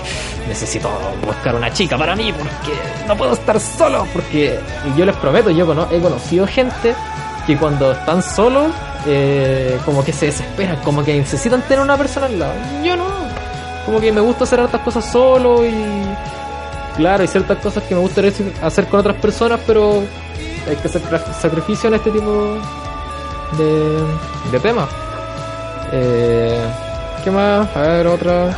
necesito 0.49 0.89
buscar 1.25 1.55
una 1.55 1.73
chica 1.73 1.99
para 1.99 2.15
mí 2.15 2.33
porque 2.33 2.79
no 3.07 3.17
puedo 3.17 3.33
estar 3.33 3.59
solo. 3.59 4.07
Porque 4.13 4.59
yo 4.97 5.05
les 5.05 5.17
prometo, 5.17 5.51
yo 5.51 5.67
he 5.91 6.01
conocido 6.01 6.47
gente 6.47 6.95
que 7.47 7.57
cuando 7.57 7.93
están 7.93 8.23
solos, 8.23 8.73
eh, 9.07 9.79
como 9.85 10.05
que 10.05 10.13
se 10.13 10.27
desesperan, 10.27 10.77
como 10.79 11.05
que 11.05 11.15
necesitan 11.19 11.63
tener 11.63 11.81
una 11.81 11.97
persona 11.97 12.27
al 12.27 12.39
lado. 12.39 12.55
Yo 12.83 12.97
no, 12.97 13.09
como 13.87 14.01
que 14.01 14.13
me 14.13 14.21
gusta 14.21 14.45
hacer 14.45 14.61
hartas 14.61 14.81
cosas 14.83 15.11
solo 15.11 15.65
y. 15.65 15.75
Claro, 16.97 17.23
hay 17.23 17.29
ciertas 17.29 17.59
cosas 17.59 17.83
que 17.85 17.95
me 17.95 18.01
gustaría 18.01 18.33
hacer 18.63 18.87
con 18.87 19.01
otras 19.01 19.17
personas, 19.17 19.61
pero 19.67 20.05
hay 20.69 20.77
que 20.77 20.89
hacer 20.89 21.03
sacrificio 21.41 21.89
en 21.89 21.95
este 21.95 22.11
tipo 22.11 22.57
de, 23.59 24.51
de 24.53 24.61
temas. 24.61 24.89
Eh, 25.93 26.65
¿Qué 27.23 27.31
más? 27.31 27.69
A 27.77 27.81
ver, 27.81 28.07
otra. 28.07 28.57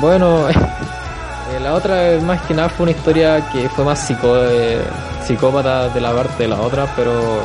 Bueno, 0.00 0.48
eh, 0.50 1.60
la 1.60 1.74
otra 1.74 2.18
más 2.22 2.42
que 2.42 2.54
nada 2.54 2.68
fue 2.68 2.84
una 2.84 2.92
historia 2.92 3.48
que 3.50 3.68
fue 3.68 3.84
más 3.84 3.98
psico, 3.98 4.36
eh, 4.36 4.80
psicópata 5.24 5.88
de 5.88 6.00
la 6.00 6.12
parte 6.12 6.42
de 6.42 6.48
la 6.48 6.60
otra, 6.60 6.86
pero 6.94 7.40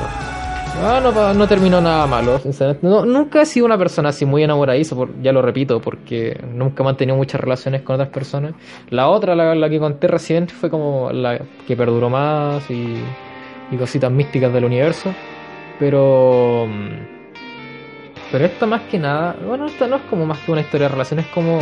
ah, 0.75 0.99
no, 1.01 1.33
no, 1.33 1.47
terminó 1.47 1.81
nada 1.81 2.07
malo, 2.07 2.39
nunca 2.81 3.41
he 3.41 3.45
sido 3.45 3.65
una 3.65 3.77
persona 3.77 4.09
así 4.09 4.25
muy 4.25 4.43
enamoradiza, 4.43 4.95
ya 5.21 5.31
lo 5.31 5.41
repito, 5.41 5.79
porque 5.81 6.39
nunca 6.53 6.83
he 6.83 6.85
mantenido 6.85 7.17
muchas 7.17 7.41
relaciones 7.41 7.81
con 7.81 7.95
otras 7.95 8.09
personas. 8.09 8.53
La 8.89 9.09
otra, 9.09 9.35
la, 9.35 9.55
la 9.55 9.69
que 9.69 9.79
conté 9.79 10.07
recién, 10.07 10.47
fue 10.47 10.69
como 10.69 11.11
la 11.11 11.39
que 11.67 11.75
perduró 11.75 12.09
más 12.09 12.69
y 12.69 12.97
y 13.73 13.77
cositas 13.77 14.11
místicas 14.11 14.53
del 14.53 14.65
universo. 14.65 15.13
Pero. 15.79 16.67
Mm, 16.67 17.07
pero 18.31 18.45
esta 18.45 18.65
más 18.65 18.81
que 18.83 18.99
nada. 18.99 19.35
Bueno, 19.45 19.65
esta 19.65 19.87
no 19.87 19.97
es 19.97 20.01
como 20.03 20.25
más 20.25 20.39
que 20.39 20.51
una 20.51 20.61
historia 20.61 20.87
de 20.87 20.93
relaciones, 20.93 21.25
es 21.25 21.31
como. 21.31 21.59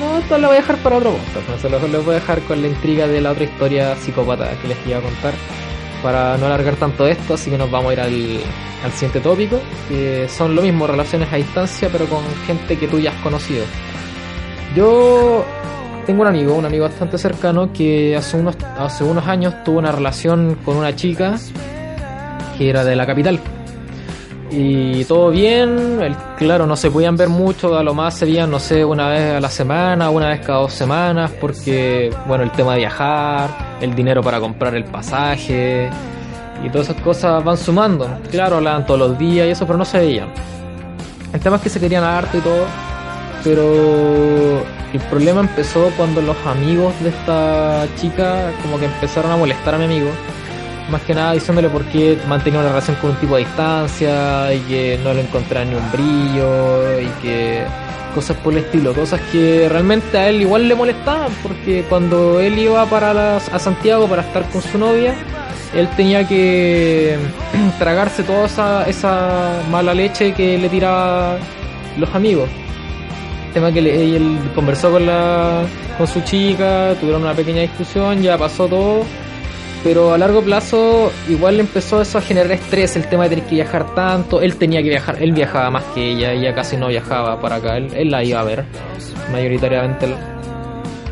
No, 0.00 0.18
esto 0.18 0.38
lo 0.38 0.48
voy 0.48 0.56
a 0.56 0.60
dejar 0.60 0.76
para 0.78 0.96
otro 0.96 1.10
podcast. 1.12 1.48
No 1.48 1.58
se 1.58 1.68
lo, 1.68 2.02
voy 2.02 2.12
a 2.12 2.14
dejar 2.14 2.40
con 2.42 2.60
la 2.60 2.68
intriga 2.68 3.06
de 3.06 3.20
la 3.20 3.32
otra 3.32 3.44
historia 3.44 3.94
psicópata 3.96 4.50
que 4.60 4.68
les 4.68 4.86
iba 4.86 4.98
a 4.98 5.02
contar. 5.02 5.34
Para 6.04 6.36
no 6.36 6.46
alargar 6.46 6.76
tanto 6.76 7.06
esto, 7.06 7.32
así 7.32 7.50
que 7.50 7.56
nos 7.56 7.70
vamos 7.70 7.90
a 7.90 7.92
ir 7.94 8.00
al, 8.00 8.40
al 8.84 8.92
siguiente 8.92 9.20
tópico. 9.20 9.58
Que 9.88 10.28
son 10.28 10.54
lo 10.54 10.60
mismo, 10.60 10.86
relaciones 10.86 11.32
a 11.32 11.36
distancia, 11.36 11.88
pero 11.90 12.04
con 12.04 12.22
gente 12.46 12.78
que 12.78 12.86
tú 12.86 13.00
ya 13.00 13.10
has 13.10 13.22
conocido. 13.22 13.64
Yo 14.76 15.44
tengo 16.04 16.20
un 16.20 16.28
amigo, 16.28 16.54
un 16.54 16.66
amigo 16.66 16.84
bastante 16.84 17.16
cercano, 17.16 17.72
que 17.72 18.14
hace 18.14 18.36
unos, 18.36 18.56
hace 18.76 19.02
unos 19.02 19.26
años 19.26 19.54
tuvo 19.64 19.78
una 19.78 19.92
relación 19.92 20.58
con 20.62 20.76
una 20.76 20.94
chica 20.94 21.38
que 22.58 22.68
era 22.68 22.84
de 22.84 22.96
la 22.96 23.06
capital. 23.06 23.40
Y 24.56 25.04
todo 25.06 25.30
bien, 25.30 25.98
claro, 26.36 26.64
no 26.64 26.76
se 26.76 26.88
podían 26.88 27.16
ver 27.16 27.28
mucho, 27.28 27.76
a 27.76 27.82
lo 27.82 27.92
más 27.92 28.14
se 28.14 28.24
veían, 28.24 28.52
no 28.52 28.60
sé, 28.60 28.84
una 28.84 29.08
vez 29.08 29.34
a 29.34 29.40
la 29.40 29.50
semana, 29.50 30.10
una 30.10 30.28
vez 30.28 30.46
cada 30.46 30.60
dos 30.60 30.72
semanas, 30.72 31.32
porque, 31.40 32.14
bueno, 32.28 32.44
el 32.44 32.52
tema 32.52 32.74
de 32.74 32.78
viajar, 32.78 33.50
el 33.80 33.96
dinero 33.96 34.22
para 34.22 34.38
comprar 34.38 34.76
el 34.76 34.84
pasaje 34.84 35.90
y 36.64 36.70
todas 36.70 36.88
esas 36.88 37.02
cosas 37.02 37.42
van 37.42 37.56
sumando. 37.56 38.08
Claro, 38.30 38.56
hablaban 38.56 38.86
todos 38.86 39.00
los 39.00 39.18
días 39.18 39.48
y 39.48 39.50
eso, 39.50 39.66
pero 39.66 39.76
no 39.76 39.84
se 39.84 39.98
veían. 39.98 40.28
El 41.32 41.40
tema 41.40 41.56
es 41.56 41.62
que 41.62 41.68
se 41.68 41.80
querían 41.80 42.04
harto 42.04 42.38
y 42.38 42.40
todo, 42.40 42.64
pero 43.42 44.62
el 44.92 45.00
problema 45.10 45.40
empezó 45.40 45.90
cuando 45.96 46.22
los 46.22 46.36
amigos 46.46 46.94
de 47.00 47.08
esta 47.08 47.86
chica 47.96 48.52
como 48.62 48.78
que 48.78 48.84
empezaron 48.84 49.32
a 49.32 49.36
molestar 49.36 49.74
a 49.74 49.78
mi 49.78 49.86
amigo. 49.86 50.10
Más 50.90 51.00
que 51.02 51.14
nada 51.14 51.32
diciéndole 51.32 51.68
por 51.70 51.84
qué 51.86 52.18
mantenía 52.28 52.60
una 52.60 52.68
relación 52.68 52.96
con 53.00 53.10
un 53.10 53.16
tipo 53.16 53.36
a 53.36 53.38
distancia 53.38 54.52
y 54.52 54.58
que 54.60 55.00
no 55.02 55.14
le 55.14 55.22
encontraba 55.22 55.64
ni 55.64 55.74
un 55.74 55.90
brillo 55.92 57.00
y 57.00 57.06
que 57.22 57.62
cosas 58.14 58.36
por 58.36 58.52
el 58.52 58.60
estilo, 58.60 58.92
cosas 58.94 59.20
que 59.32 59.66
realmente 59.68 60.16
a 60.18 60.28
él 60.28 60.42
igual 60.42 60.68
le 60.68 60.74
molestaban 60.74 61.32
porque 61.42 61.84
cuando 61.88 62.38
él 62.38 62.58
iba 62.58 62.84
para 62.86 63.36
a 63.38 63.58
Santiago 63.58 64.06
para 64.06 64.22
estar 64.22 64.44
con 64.50 64.60
su 64.62 64.76
novia, 64.78 65.14
él 65.74 65.88
tenía 65.96 66.28
que 66.28 67.16
tragarse 67.78 68.22
toda 68.22 68.44
esa, 68.44 68.88
esa 68.88 69.62
mala 69.70 69.94
leche 69.94 70.32
que 70.34 70.58
le 70.58 70.68
tiraba 70.68 71.38
los 71.96 72.14
amigos. 72.14 72.48
tema 73.54 73.72
que 73.72 73.80
le- 73.80 74.16
él 74.16 74.38
conversó 74.54 74.90
con 74.92 75.06
la 75.06 75.62
con 75.96 76.06
su 76.06 76.20
chica, 76.22 76.94
tuvieron 77.00 77.22
una 77.22 77.32
pequeña 77.34 77.62
discusión, 77.62 78.20
ya 78.20 78.36
pasó 78.36 78.66
todo, 78.68 79.04
pero 79.84 80.12
a 80.14 80.18
largo 80.18 80.40
plazo 80.42 81.12
igual 81.28 81.60
empezó 81.60 82.00
eso 82.00 82.18
a 82.18 82.22
generar 82.22 82.50
estrés, 82.52 82.96
el 82.96 83.06
tema 83.06 83.24
de 83.24 83.28
tener 83.30 83.44
que 83.44 83.54
viajar 83.56 83.94
tanto, 83.94 84.40
él 84.40 84.56
tenía 84.56 84.82
que 84.82 84.88
viajar, 84.88 85.22
él 85.22 85.32
viajaba 85.32 85.70
más 85.70 85.84
que 85.94 86.12
ella, 86.12 86.32
ella 86.32 86.54
casi 86.54 86.76
no 86.78 86.88
viajaba 86.88 87.38
para 87.40 87.56
acá, 87.56 87.76
él, 87.76 88.10
la 88.10 88.24
iba 88.24 88.40
a 88.40 88.44
ver, 88.44 88.64
mayoritariamente. 89.30 90.06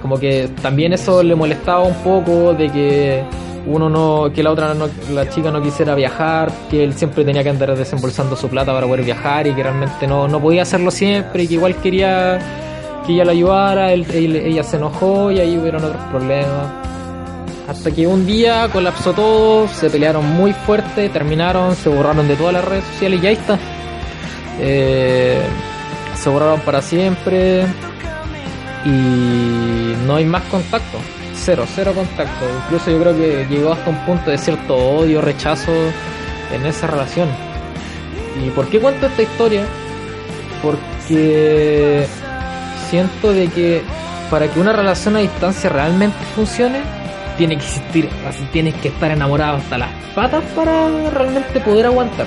Como 0.00 0.18
que 0.18 0.48
también 0.60 0.92
eso 0.92 1.22
le 1.22 1.34
molestaba 1.34 1.82
un 1.82 1.94
poco 1.96 2.54
de 2.54 2.68
que 2.70 3.22
uno 3.66 3.88
no 3.88 4.32
que 4.34 4.42
la 4.42 4.50
otra 4.50 4.74
no, 4.74 4.88
la 5.12 5.28
chica 5.28 5.50
no 5.52 5.62
quisiera 5.62 5.94
viajar 5.94 6.50
que 6.68 6.82
él 6.82 6.94
siempre 6.94 7.24
tenía 7.24 7.44
que 7.44 7.50
andar 7.50 7.76
desembolsando 7.76 8.34
su 8.34 8.48
plata 8.48 8.72
para 8.72 8.86
poder 8.88 9.04
viajar 9.04 9.46
y 9.46 9.52
que 9.54 9.62
realmente 9.62 10.08
no, 10.08 10.26
no 10.26 10.40
podía 10.40 10.62
hacerlo 10.62 10.90
siempre 10.90 11.44
y 11.44 11.46
que 11.46 11.54
igual 11.54 11.76
quería 11.76 12.40
que 13.06 13.12
ella 13.12 13.24
lo 13.24 13.30
ayudara 13.30 13.92
él- 13.92 14.06
ella 14.12 14.64
se 14.64 14.78
enojó 14.78 15.30
y 15.30 15.38
ahí 15.38 15.56
hubieron 15.56 15.84
otros 15.84 16.02
problemas 16.10 16.66
hasta 17.68 17.90
que 17.90 18.06
un 18.06 18.26
día 18.26 18.68
colapsó 18.72 19.12
todo 19.12 19.68
se 19.68 19.88
pelearon 19.88 20.26
muy 20.26 20.52
fuerte 20.52 21.08
terminaron 21.08 21.76
se 21.76 21.88
borraron 21.88 22.26
de 22.26 22.36
todas 22.36 22.54
las 22.54 22.64
redes 22.64 22.84
sociales 22.84 23.22
y 23.22 23.26
ahí 23.26 23.34
está 23.34 23.58
Eh, 24.60 25.40
se 26.14 26.28
borraron 26.28 26.60
para 26.60 26.82
siempre 26.82 27.64
y 28.84 29.94
no 30.06 30.16
hay 30.16 30.24
más 30.24 30.42
contacto. 30.44 30.98
Cero, 31.34 31.64
cero 31.74 31.92
contacto. 31.94 32.44
Incluso 32.64 32.90
yo 32.90 33.00
creo 33.00 33.16
que 33.16 33.46
llegó 33.50 33.72
hasta 33.72 33.90
un 33.90 33.98
punto 34.06 34.30
de 34.30 34.38
cierto 34.38 34.76
odio, 34.76 35.20
rechazo 35.20 35.72
en 36.52 36.66
esa 36.66 36.86
relación. 36.86 37.28
¿Y 38.44 38.50
por 38.50 38.68
qué 38.68 38.78
cuento 38.78 39.06
esta 39.06 39.22
historia? 39.22 39.64
Porque 40.62 42.06
siento 42.88 43.32
de 43.32 43.48
que 43.48 43.82
para 44.30 44.48
que 44.48 44.60
una 44.60 44.72
relación 44.72 45.16
a 45.16 45.20
distancia 45.20 45.68
realmente 45.68 46.18
funcione, 46.36 46.80
tiene 47.36 47.56
que 47.56 47.64
existir, 47.64 48.08
así 48.28 48.42
tienes 48.52 48.74
que 48.74 48.88
estar 48.88 49.10
enamorado 49.10 49.56
hasta 49.56 49.78
las 49.78 49.90
patas 50.14 50.42
para 50.54 50.88
realmente 51.10 51.60
poder 51.60 51.86
aguantar. 51.86 52.26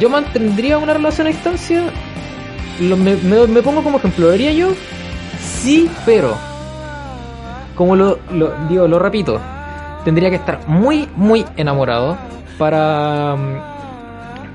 Yo 0.00 0.08
mantendría 0.10 0.78
una 0.78 0.94
relación 0.94 1.26
a 1.26 1.30
distancia, 1.30 1.82
me, 2.80 3.62
pongo 3.62 3.82
como 3.82 3.98
ejemplo, 3.98 4.26
¿lo 4.28 4.32
haría 4.32 4.52
yo? 4.52 4.68
Sí, 5.40 5.90
pero 6.06 6.36
como 7.74 7.96
lo, 7.96 8.18
lo 8.32 8.52
digo, 8.68 8.86
lo 8.88 8.98
repito, 8.98 9.40
tendría 10.04 10.30
que 10.30 10.36
estar 10.36 10.60
muy, 10.68 11.08
muy 11.16 11.44
enamorado 11.56 12.16
para 12.58 13.36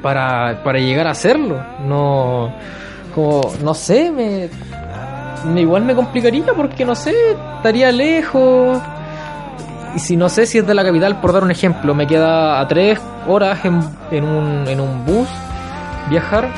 para 0.02 0.62
para 0.64 0.80
llegar 0.80 1.08
a 1.08 1.12
hacerlo. 1.12 1.58
No, 1.88 2.54
como 3.16 3.42
no 3.64 3.74
sé, 3.74 4.12
me- 4.12 4.50
igual 5.62 5.84
me 5.84 5.96
complicaría 5.96 6.54
porque 6.54 6.86
no 6.86 6.96
sé, 6.96 7.14
estaría 7.58 7.92
lejos. 7.92 8.80
Y 9.96 10.00
si 10.00 10.18
no 10.18 10.28
sé 10.30 10.46
si 10.46 10.58
es 10.58 10.66
de 10.66 10.74
la 10.74 10.84
capital, 10.84 11.22
por 11.22 11.34
dar 11.34 11.44
un 11.44 11.52
ejemplo, 11.52 11.94
me 11.94 12.08
queda 12.08 12.60
a 12.60 12.68
tres 12.68 13.00
horas 13.28 13.60
en, 13.64 14.24
un, 14.24 14.68
en 14.68 14.80
un 14.80 15.06
bus 15.06 15.28
viajar. 16.10 16.50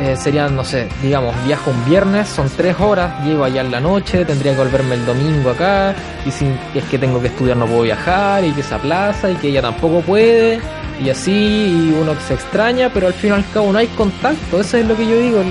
Eh, 0.00 0.16
serían, 0.16 0.56
no 0.56 0.64
sé, 0.64 0.88
digamos, 1.02 1.34
viajo 1.44 1.70
un 1.70 1.84
viernes, 1.84 2.26
son 2.26 2.48
tres 2.56 2.74
horas, 2.80 3.22
llego 3.22 3.44
allá 3.44 3.60
en 3.60 3.70
la 3.70 3.80
noche, 3.80 4.24
tendría 4.24 4.52
que 4.52 4.58
volverme 4.58 4.94
el 4.94 5.04
domingo 5.04 5.50
acá, 5.50 5.94
y 6.24 6.30
si 6.30 6.46
es 6.74 6.84
que 6.84 6.98
tengo 6.98 7.20
que 7.20 7.26
estudiar 7.26 7.58
no 7.58 7.66
puedo 7.66 7.82
viajar, 7.82 8.42
y 8.42 8.52
que 8.52 8.62
se 8.62 8.74
aplaza, 8.74 9.30
y 9.30 9.34
que 9.34 9.48
ella 9.48 9.60
tampoco 9.60 10.00
puede, 10.00 10.58
y 11.04 11.10
así, 11.10 11.32
y 11.32 11.98
uno 12.00 12.14
se 12.26 12.32
extraña, 12.32 12.88
pero 12.94 13.08
al 13.08 13.12
fin 13.12 13.30
y 13.30 13.32
al 13.34 13.44
cabo 13.52 13.72
no 13.72 13.78
hay 13.78 13.88
contacto, 13.88 14.60
eso 14.60 14.78
es 14.78 14.86
lo 14.86 14.96
que 14.96 15.06
yo 15.06 15.18
digo, 15.18 15.42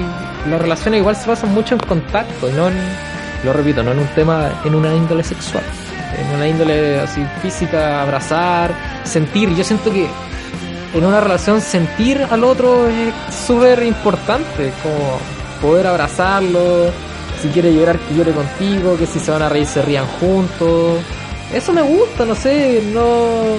las 0.49 0.59
relaciones 0.59 1.01
igual 1.01 1.15
se 1.15 1.29
basan 1.29 1.53
mucho 1.53 1.75
en 1.75 1.81
contacto, 1.81 2.49
y 2.49 2.53
no 2.53 2.69
en, 2.69 2.75
lo 3.43 3.53
repito, 3.53 3.83
no 3.83 3.91
en 3.91 3.99
un 3.99 4.07
tema, 4.15 4.49
en 4.65 4.73
una 4.73 4.95
índole 4.95 5.23
sexual, 5.23 5.63
en 6.19 6.35
una 6.35 6.47
índole 6.47 6.99
así 6.99 7.25
física, 7.41 8.01
abrazar, 8.01 8.73
sentir, 9.03 9.53
yo 9.55 9.63
siento 9.63 9.91
que 9.91 10.07
en 10.93 11.05
una 11.05 11.21
relación 11.21 11.61
sentir 11.61 12.25
al 12.29 12.43
otro 12.43 12.87
es 12.87 13.13
súper 13.33 13.83
importante, 13.83 14.71
como 14.81 15.19
poder 15.61 15.87
abrazarlo, 15.87 16.91
si 17.41 17.47
quiere 17.49 17.73
llorar 17.73 17.97
que 17.99 18.15
llore 18.15 18.31
contigo, 18.31 18.97
que 18.97 19.05
si 19.05 19.19
se 19.19 19.31
van 19.31 19.41
a 19.41 19.49
reír 19.49 19.65
se 19.65 19.81
rían 19.81 20.05
juntos. 20.19 20.99
Eso 21.53 21.73
me 21.73 21.81
gusta, 21.81 22.25
no 22.25 22.35
sé, 22.35 22.81
no 22.93 23.57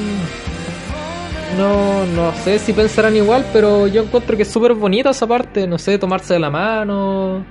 no 1.57 2.07
no 2.07 2.33
sé 2.45 2.59
si 2.59 2.73
pensarán 2.73 3.17
igual, 3.17 3.45
pero 3.53 3.87
yo 3.87 4.03
encuentro 4.03 4.37
que 4.37 4.43
es 4.43 4.51
súper 4.51 4.75
bonita 4.75 5.11
esa 5.11 5.27
parte, 5.27 5.67
no 5.67 5.79
sé, 5.79 5.99
tomarse 5.99 6.35
de 6.35 6.41
la 6.41 6.51
mano, 6.51 7.45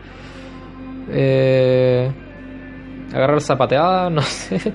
eh, 1.12 2.12
agarrar 3.14 3.42
zapateada, 3.42 4.10
no 4.10 4.22
sé. 4.22 4.74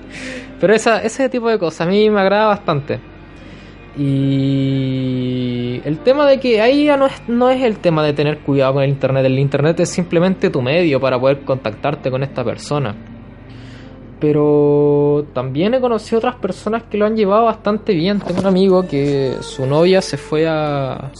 Pero 0.59 0.73
esa, 0.73 1.01
ese 1.01 1.29
tipo 1.29 1.49
de 1.49 1.59
cosas 1.59 1.87
a 1.87 1.89
mí 1.89 2.09
me 2.09 2.21
agrada 2.21 2.47
bastante. 2.47 2.99
Y 3.97 5.81
el 5.85 5.99
tema 5.99 6.27
de 6.27 6.39
que 6.39 6.61
ahí 6.61 6.85
ya 6.85 6.97
no 6.97 7.05
es, 7.05 7.13
no 7.27 7.49
es 7.49 7.63
el 7.63 7.77
tema 7.77 8.03
de 8.03 8.13
tener 8.13 8.39
cuidado 8.39 8.73
con 8.73 8.83
el 8.83 8.89
internet. 8.89 9.25
El 9.25 9.39
internet 9.39 9.79
es 9.79 9.89
simplemente 9.89 10.49
tu 10.49 10.61
medio 10.61 10.99
para 10.99 11.19
poder 11.19 11.41
contactarte 11.41 12.11
con 12.11 12.21
esta 12.23 12.43
persona. 12.43 12.93
Pero 14.19 15.27
también 15.33 15.73
he 15.73 15.79
conocido 15.79 16.17
otras 16.17 16.35
personas 16.35 16.83
que 16.83 16.97
lo 16.97 17.05
han 17.05 17.15
llevado 17.15 17.45
bastante 17.45 17.93
bien. 17.93 18.19
Tengo 18.19 18.41
un 18.41 18.47
amigo 18.47 18.85
que 18.87 19.35
su 19.41 19.65
novia 19.65 20.01
se 20.01 20.17
fue 20.17 20.47
a, 20.47 21.11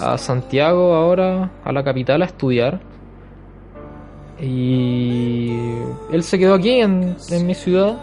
a 0.00 0.18
Santiago 0.18 0.94
ahora, 0.94 1.52
a 1.64 1.72
la 1.72 1.82
capital, 1.82 2.22
a 2.22 2.26
estudiar. 2.26 2.80
Y 4.40 5.50
él 6.12 6.22
se 6.22 6.38
quedó 6.38 6.54
aquí 6.54 6.80
en, 6.80 7.16
en 7.30 7.46
mi 7.46 7.54
ciudad. 7.54 7.98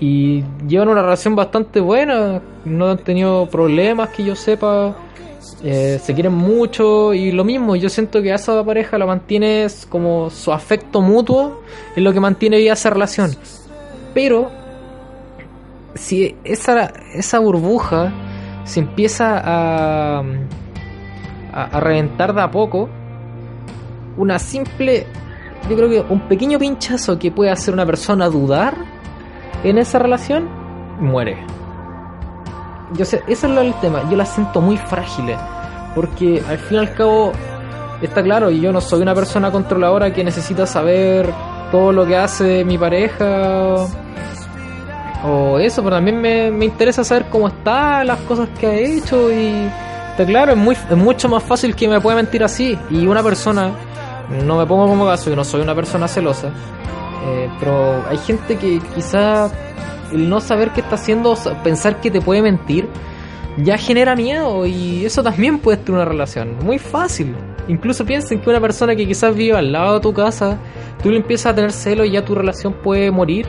Y 0.00 0.42
llevan 0.66 0.88
una 0.88 1.02
relación 1.02 1.36
bastante 1.36 1.80
buena, 1.80 2.42
no 2.64 2.90
han 2.90 2.98
tenido 2.98 3.46
problemas 3.46 4.08
que 4.10 4.24
yo 4.24 4.34
sepa, 4.34 4.94
eh, 5.62 6.00
se 6.02 6.14
quieren 6.14 6.34
mucho. 6.34 7.14
Y 7.14 7.32
lo 7.32 7.44
mismo, 7.44 7.76
yo 7.76 7.88
siento 7.88 8.20
que 8.20 8.32
a 8.32 8.34
esa 8.34 8.64
pareja 8.64 8.98
la 8.98 9.06
mantiene 9.06 9.64
es 9.64 9.86
como 9.86 10.30
su 10.30 10.52
afecto 10.52 11.00
mutuo, 11.00 11.62
es 11.94 12.02
lo 12.02 12.12
que 12.12 12.20
mantiene 12.20 12.58
viva 12.58 12.72
esa 12.72 12.90
relación. 12.90 13.30
Pero 14.12 14.50
si 15.94 16.36
esa, 16.44 16.92
esa 17.14 17.38
burbuja 17.38 18.12
se 18.64 18.80
empieza 18.80 19.38
a, 19.38 20.24
a, 21.52 21.64
a 21.64 21.80
reventar 21.80 22.34
de 22.34 22.42
a 22.42 22.50
poco, 22.50 22.88
una 24.16 24.38
simple, 24.38 25.06
yo 25.68 25.76
creo 25.76 25.88
que 25.88 26.00
un 26.12 26.20
pequeño 26.28 26.58
pinchazo 26.58 27.18
que 27.18 27.30
puede 27.30 27.50
hacer 27.50 27.74
una 27.74 27.86
persona 27.86 28.28
dudar 28.28 28.74
en 29.62 29.78
esa 29.78 29.98
relación, 29.98 30.48
muere. 31.00 31.38
Yo 32.96 33.04
sé, 33.04 33.22
ese 33.26 33.46
es 33.46 33.56
el 33.56 33.74
tema. 33.80 34.08
Yo 34.10 34.16
las 34.16 34.34
siento 34.34 34.60
muy 34.60 34.76
frágiles. 34.76 35.38
Porque 35.94 36.42
al 36.48 36.58
fin 36.58 36.76
y 36.76 36.80
al 36.80 36.94
cabo, 36.94 37.32
está 38.02 38.22
claro, 38.22 38.50
yo 38.50 38.72
no 38.72 38.80
soy 38.80 39.02
una 39.02 39.14
persona 39.14 39.50
controladora 39.50 40.12
que 40.12 40.22
necesita 40.22 40.66
saber 40.66 41.28
todo 41.70 41.92
lo 41.92 42.06
que 42.06 42.16
hace 42.16 42.64
mi 42.64 42.76
pareja. 42.76 43.86
O 45.26 45.58
eso, 45.58 45.82
pero 45.82 45.96
también 45.96 46.20
me, 46.20 46.50
me 46.50 46.66
interesa 46.66 47.02
saber 47.02 47.26
cómo 47.30 47.48
está, 47.48 48.04
las 48.04 48.20
cosas 48.20 48.48
que 48.60 48.66
ha 48.66 48.74
hecho. 48.74 49.32
Y 49.32 49.68
está 50.10 50.26
claro, 50.26 50.52
es, 50.52 50.58
muy, 50.58 50.74
es 50.74 50.96
mucho 50.96 51.28
más 51.28 51.42
fácil 51.42 51.74
que 51.74 51.88
me 51.88 52.00
pueda 52.00 52.16
mentir 52.16 52.44
así. 52.44 52.78
Y 52.90 53.06
una 53.06 53.22
persona, 53.22 53.72
no 54.30 54.58
me 54.58 54.66
pongo 54.66 54.86
como 54.86 55.06
caso, 55.06 55.30
yo 55.30 55.36
no 55.36 55.44
soy 55.44 55.60
una 55.60 55.74
persona 55.74 56.08
celosa. 56.08 56.48
Eh, 57.26 57.48
pero 57.58 58.04
hay 58.08 58.18
gente 58.18 58.56
que 58.56 58.80
quizá 58.94 59.50
el 60.12 60.28
no 60.28 60.40
saber 60.40 60.70
qué 60.70 60.80
está 60.80 60.96
haciendo, 60.96 61.36
pensar 61.62 62.00
que 62.00 62.10
te 62.10 62.20
puede 62.20 62.42
mentir, 62.42 62.88
ya 63.56 63.78
genera 63.78 64.16
miedo 64.16 64.66
y 64.66 65.04
eso 65.04 65.22
también 65.22 65.58
puede 65.58 65.82
ser 65.82 65.92
una 65.92 66.04
relación. 66.04 66.56
Muy 66.62 66.78
fácil. 66.78 67.34
Incluso 67.68 68.04
piensen 68.04 68.40
que 68.40 68.50
una 68.50 68.60
persona 68.60 68.94
que 68.94 69.06
quizás 69.06 69.34
vive 69.34 69.56
al 69.56 69.72
lado 69.72 69.94
de 69.94 70.00
tu 70.00 70.12
casa, 70.12 70.58
tú 71.02 71.10
le 71.10 71.16
empiezas 71.16 71.52
a 71.52 71.54
tener 71.54 71.72
celo 71.72 72.04
y 72.04 72.12
ya 72.12 72.24
tu 72.24 72.34
relación 72.34 72.74
puede 72.74 73.10
morir. 73.10 73.46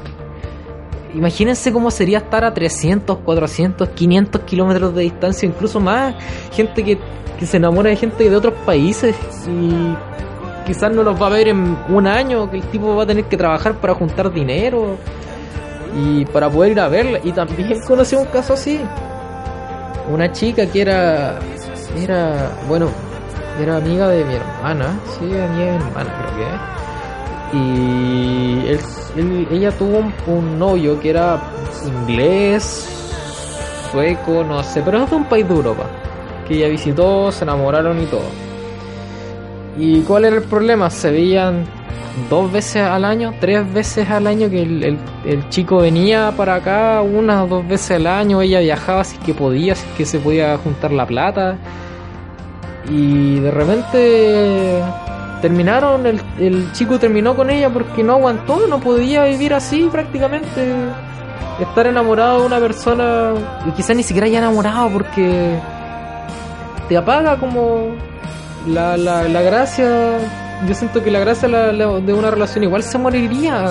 Imagínense 1.13 1.71
cómo 1.71 1.91
sería 1.91 2.19
estar 2.19 2.43
a 2.43 2.53
300, 2.53 3.19
400, 3.19 3.89
500 3.89 4.41
kilómetros 4.41 4.95
de 4.95 5.03
distancia, 5.03 5.47
incluso 5.47 5.79
más. 5.79 6.15
Gente 6.51 6.83
que, 6.83 6.97
que 7.39 7.45
se 7.45 7.57
enamora 7.57 7.89
de 7.89 7.95
gente 7.95 8.29
de 8.29 8.35
otros 8.35 8.53
países 8.65 9.15
y 9.47 9.95
quizás 10.65 10.91
no 10.91 11.03
los 11.03 11.21
va 11.21 11.27
a 11.27 11.29
ver 11.29 11.47
en 11.49 11.77
un 11.89 12.07
año, 12.07 12.49
que 12.49 12.57
el 12.57 12.63
tipo 12.63 12.95
va 12.95 13.03
a 13.03 13.05
tener 13.05 13.25
que 13.25 13.37
trabajar 13.37 13.75
para 13.75 13.93
juntar 13.95 14.31
dinero 14.33 14.97
y 15.97 16.25
para 16.25 16.49
poder 16.49 16.73
ir 16.73 16.79
a 16.79 16.87
verla. 16.87 17.19
Y 17.23 17.31
también 17.31 17.79
conocí 17.81 18.15
un 18.15 18.25
caso 18.25 18.53
así. 18.53 18.79
Una 20.11 20.31
chica 20.31 20.65
que 20.67 20.81
era, 20.81 21.39
era, 21.97 22.51
bueno, 22.67 22.89
era 23.61 23.77
amiga 23.77 24.07
de 24.09 24.23
mi 24.25 24.35
hermana, 24.35 24.99
sí, 25.17 25.25
amiga 25.25 25.71
de 25.71 25.77
mi 25.79 25.85
hermana 25.85 26.13
creo 26.19 26.37
que. 26.37 27.57
Y 27.57 28.67
él- 28.67 29.47
ella 29.51 29.71
tuvo 29.71 29.99
un, 29.99 30.13
un 30.27 30.59
novio 30.59 30.99
que 30.99 31.09
era 31.11 31.39
inglés, 31.85 32.85
sueco, 33.91 34.43
no 34.43 34.61
sé, 34.63 34.81
pero 34.83 35.03
es 35.03 35.09
de 35.09 35.15
un 35.15 35.25
país 35.25 35.47
de 35.47 35.53
Europa. 35.55 35.83
Que 36.47 36.55
ella 36.57 36.67
visitó, 36.67 37.31
se 37.31 37.43
enamoraron 37.43 37.99
y 38.01 38.05
todo. 38.05 38.23
¿Y 39.77 40.01
cuál 40.01 40.25
era 40.25 40.37
el 40.37 40.43
problema? 40.43 40.89
Se 40.89 41.11
veían 41.11 41.65
dos 42.29 42.51
veces 42.51 42.83
al 42.83 43.03
año, 43.03 43.33
tres 43.39 43.71
veces 43.73 44.09
al 44.09 44.27
año 44.27 44.49
que 44.49 44.61
el, 44.61 44.97
el, 45.25 45.49
chico 45.49 45.77
venía 45.77 46.33
para 46.35 46.55
acá, 46.55 47.01
una 47.01 47.43
o 47.43 47.47
dos 47.47 47.67
veces 47.67 47.97
al 47.97 48.07
año, 48.07 48.41
ella 48.41 48.59
viajaba 48.61 49.03
si 49.03 49.17
es 49.17 49.23
que 49.23 49.33
podía, 49.33 49.75
si 49.75 49.85
es 49.85 49.93
que 49.95 50.05
se 50.05 50.19
podía 50.19 50.57
juntar 50.57 50.91
la 50.91 51.05
plata. 51.05 51.57
Y 52.89 53.39
de 53.39 53.51
repente 53.51 54.81
terminaron, 55.41 56.05
el, 56.05 56.21
el 56.39 56.71
chico 56.71 56.99
terminó 56.99 57.35
con 57.35 57.49
ella 57.49 57.69
porque 57.69 58.03
no 58.03 58.13
aguantó, 58.13 58.67
no 58.67 58.79
podía 58.79 59.25
vivir 59.25 59.53
así 59.53 59.89
prácticamente. 59.91 60.73
Estar 61.59 61.87
enamorado 61.87 62.41
de 62.41 62.47
una 62.47 62.59
persona, 62.59 63.33
y 63.65 63.71
quizás 63.71 63.95
ni 63.95 64.03
siquiera 64.03 64.27
haya 64.27 64.39
enamorado 64.39 64.89
porque 64.89 65.57
te 66.89 66.97
apaga 66.97 67.37
como 67.37 67.95
la, 68.67 68.97
la, 68.97 69.27
la 69.27 69.41
gracia 69.41 70.17
yo 70.67 70.73
siento 70.73 71.03
que 71.03 71.11
la 71.11 71.19
gracia 71.19 71.47
de 71.47 72.13
una 72.13 72.31
relación 72.31 72.63
igual 72.63 72.83
se 72.83 72.97
moriría 72.97 73.65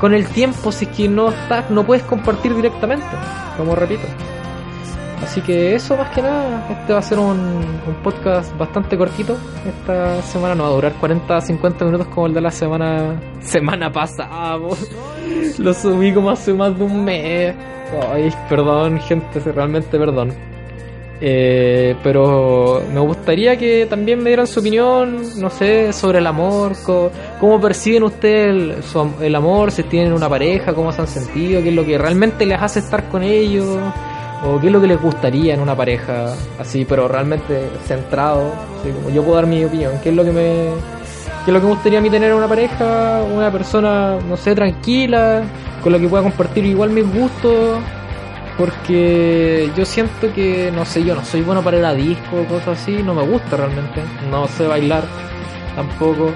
con 0.00 0.12
el 0.14 0.26
tiempo 0.26 0.70
si 0.72 0.84
es 0.84 0.90
que 0.90 1.08
no 1.08 1.30
estás, 1.30 1.70
no 1.70 1.84
puedes 1.84 2.04
compartir 2.04 2.54
directamente, 2.54 3.06
como 3.56 3.74
repito. 3.74 4.06
Así 5.22 5.40
que 5.40 5.74
eso 5.74 5.96
más 5.96 6.10
que 6.10 6.22
nada, 6.22 6.66
este 6.70 6.92
va 6.92 7.00
a 7.00 7.02
ser 7.02 7.18
un, 7.18 7.38
un 7.38 7.94
podcast 8.02 8.56
bastante 8.56 8.96
cortito. 8.96 9.36
Esta 9.66 10.22
semana 10.22 10.54
no 10.54 10.64
va 10.64 10.68
a 10.70 10.72
durar 10.72 10.92
40 10.94 11.40
50 11.40 11.84
minutos 11.84 12.06
como 12.08 12.28
el 12.28 12.34
de 12.34 12.40
la 12.40 12.50
semana 12.50 13.20
semana 13.40 13.90
pasada. 13.90 14.58
Lo 15.58 15.74
subí 15.74 16.12
como 16.12 16.30
hace 16.30 16.54
más 16.54 16.78
de 16.78 16.84
un 16.84 17.04
mes. 17.04 17.54
Ay, 18.12 18.32
perdón, 18.48 19.00
gente, 19.00 19.40
realmente 19.40 19.98
perdón. 19.98 20.32
Eh, 21.20 21.96
pero 22.02 22.80
me 22.92 23.00
gustaría 23.00 23.56
que 23.56 23.86
también 23.86 24.22
me 24.22 24.30
dieran 24.30 24.46
su 24.46 24.60
opinión, 24.60 25.20
no 25.40 25.50
sé, 25.50 25.92
sobre 25.92 26.18
el 26.18 26.26
amor, 26.26 26.76
cómo, 27.40 27.60
perciben 27.60 28.04
ustedes 28.04 28.94
el, 29.20 29.34
amor, 29.34 29.72
si 29.72 29.82
tienen 29.82 30.12
una 30.12 30.28
pareja, 30.28 30.72
cómo 30.74 30.92
se 30.92 31.00
han 31.00 31.08
sentido, 31.08 31.60
qué 31.60 31.70
es 31.70 31.74
lo 31.74 31.84
que 31.84 31.98
realmente 31.98 32.46
les 32.46 32.60
hace 32.60 32.78
estar 32.78 33.08
con 33.08 33.24
ellos, 33.24 33.66
o 34.44 34.60
qué 34.60 34.68
es 34.68 34.72
lo 34.72 34.80
que 34.80 34.86
les 34.86 35.02
gustaría 35.02 35.54
en 35.54 35.60
una 35.60 35.76
pareja, 35.76 36.34
así, 36.58 36.84
pero 36.84 37.08
realmente 37.08 37.68
centrado, 37.84 38.52
como 38.82 39.10
yo 39.10 39.22
puedo 39.24 39.36
dar 39.36 39.46
mi 39.46 39.64
opinión, 39.64 39.94
qué 40.00 40.10
es 40.10 40.14
lo 40.14 40.22
que 40.22 40.30
me, 40.30 40.68
qué 41.44 41.48
es 41.48 41.52
lo 41.52 41.58
que 41.58 41.66
me 41.66 41.72
gustaría 41.72 41.98
a 41.98 42.02
mí 42.02 42.10
tener 42.10 42.30
en 42.30 42.36
una 42.36 42.48
pareja, 42.48 43.22
una 43.34 43.50
persona, 43.50 44.18
no 44.20 44.36
sé, 44.36 44.54
tranquila, 44.54 45.42
con 45.82 45.92
la 45.92 45.98
que 45.98 46.06
pueda 46.06 46.22
compartir 46.22 46.64
igual 46.64 46.90
mis 46.90 47.12
gustos 47.12 47.80
porque 48.58 49.70
yo 49.76 49.84
siento 49.84 50.32
que, 50.34 50.72
no 50.74 50.84
sé, 50.84 51.04
yo 51.04 51.14
no 51.14 51.24
soy 51.24 51.42
bueno 51.42 51.62
para 51.62 51.78
ir 51.78 51.84
a 51.84 51.94
disco 51.94 52.40
o 52.40 52.44
cosas 52.44 52.80
así, 52.80 53.02
no 53.04 53.14
me 53.14 53.22
gusta 53.22 53.56
realmente. 53.56 54.02
No 54.30 54.48
sé 54.48 54.66
bailar 54.66 55.04
tampoco. 55.76 56.32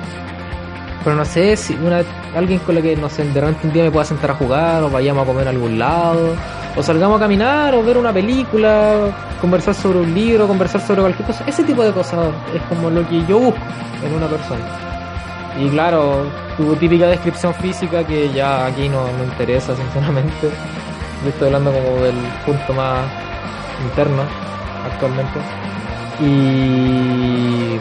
Pero 1.02 1.16
no 1.16 1.24
sé 1.24 1.56
si 1.56 1.74
una 1.74 2.04
alguien 2.36 2.60
con 2.60 2.76
la 2.76 2.80
que, 2.80 2.94
no 2.94 3.08
sé, 3.10 3.24
de 3.24 3.40
repente 3.40 3.66
un 3.66 3.72
día 3.72 3.82
me 3.82 3.90
pueda 3.90 4.04
sentar 4.04 4.30
a 4.30 4.34
jugar, 4.34 4.84
o 4.84 4.88
vayamos 4.88 5.24
a 5.24 5.26
comer 5.26 5.48
a 5.48 5.50
algún 5.50 5.76
lado, 5.76 6.36
o 6.76 6.82
salgamos 6.82 7.16
a 7.16 7.24
caminar, 7.24 7.74
o 7.74 7.82
ver 7.82 7.98
una 7.98 8.12
película, 8.12 9.10
conversar 9.40 9.74
sobre 9.74 9.98
un 9.98 10.14
libro, 10.14 10.46
conversar 10.46 10.80
sobre 10.80 11.00
cualquier 11.00 11.26
cosa. 11.26 11.42
Ese 11.44 11.64
tipo 11.64 11.82
de 11.82 11.90
cosas 11.90 12.32
es 12.54 12.62
como 12.68 12.88
lo 12.88 13.06
que 13.08 13.26
yo 13.26 13.40
busco 13.40 13.60
en 14.04 14.14
una 14.14 14.28
persona. 14.28 14.64
Y 15.58 15.68
claro, 15.70 16.24
tu 16.56 16.76
típica 16.76 17.08
descripción 17.08 17.52
física 17.54 18.04
que 18.06 18.32
ya 18.32 18.66
aquí 18.66 18.88
no, 18.88 19.02
no 19.18 19.24
interesa, 19.24 19.74
sinceramente. 19.74 20.50
Yo 21.22 21.28
estoy 21.28 21.46
hablando 21.46 21.72
como 21.72 22.02
del 22.02 22.16
punto 22.44 22.72
más 22.74 23.02
interno 23.84 24.22
actualmente. 24.84 25.38
Y 26.20 27.78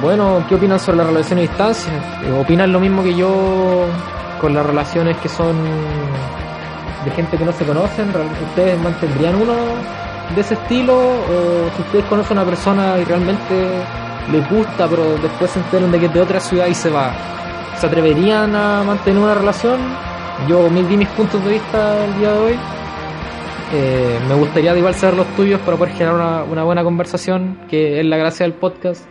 bueno, 0.00 0.44
¿qué 0.48 0.54
opinan 0.54 0.78
sobre 0.78 0.98
las 0.98 1.06
relaciones 1.08 1.48
a 1.48 1.50
distancia? 1.50 1.92
¿Opinan 2.40 2.72
lo 2.72 2.78
mismo 2.78 3.02
que 3.02 3.14
yo 3.14 3.86
con 4.40 4.54
las 4.54 4.64
relaciones 4.64 5.16
que 5.18 5.28
son 5.28 5.56
de 7.04 7.10
gente 7.10 7.36
que 7.36 7.44
no 7.44 7.52
se 7.52 7.64
conocen? 7.64 8.12
¿Ustedes 8.48 8.80
mantendrían 8.80 9.34
uno 9.36 9.54
de 10.34 10.40
ese 10.40 10.54
estilo? 10.54 10.94
¿O 10.96 11.70
si 11.74 11.82
ustedes 11.82 12.04
conocen 12.04 12.38
a 12.38 12.42
una 12.42 12.50
persona 12.50 12.98
y 12.98 13.04
realmente 13.04 13.70
les 14.30 14.48
gusta, 14.50 14.86
pero 14.88 15.16
después 15.20 15.50
se 15.50 15.58
enteran 15.58 15.90
de 15.90 15.98
que 15.98 16.06
es 16.06 16.14
de 16.14 16.20
otra 16.20 16.38
ciudad 16.38 16.66
y 16.66 16.74
se 16.74 16.90
va? 16.90 17.10
¿Se 17.78 17.86
atreverían 17.86 18.54
a 18.54 18.84
mantener 18.84 19.20
una 19.20 19.34
relación? 19.34 19.80
Yo 20.48 20.68
di 20.68 20.96
mis 20.96 21.08
puntos 21.08 21.44
de 21.44 21.52
vista 21.52 22.04
el 22.04 22.18
día 22.18 22.30
de 22.32 22.38
hoy 22.38 22.58
eh, 23.72 24.18
me 24.28 24.34
gustaría 24.34 24.76
igual 24.76 24.94
saber 24.94 25.16
los 25.16 25.26
tuyos 25.36 25.60
para 25.60 25.76
poder 25.76 25.94
generar 25.94 26.44
una, 26.50 26.64
buena 26.64 26.84
conversación, 26.84 27.58
que 27.68 28.00
es 28.00 28.06
la 28.06 28.16
gracia 28.16 28.44
del 28.44 28.54
podcast. 28.54 29.06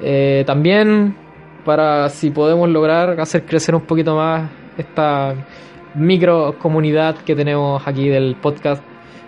Eh, 0.00 0.44
también 0.46 1.16
para 1.64 2.08
si 2.08 2.30
podemos 2.30 2.68
lograr 2.68 3.20
hacer 3.20 3.44
crecer 3.44 3.74
un 3.74 3.82
poquito 3.82 4.16
más 4.16 4.50
esta 4.76 5.34
micro 5.94 6.58
comunidad 6.58 7.16
que 7.16 7.34
tenemos 7.34 7.86
aquí 7.86 8.08
del 8.08 8.36
podcast. 8.36 8.82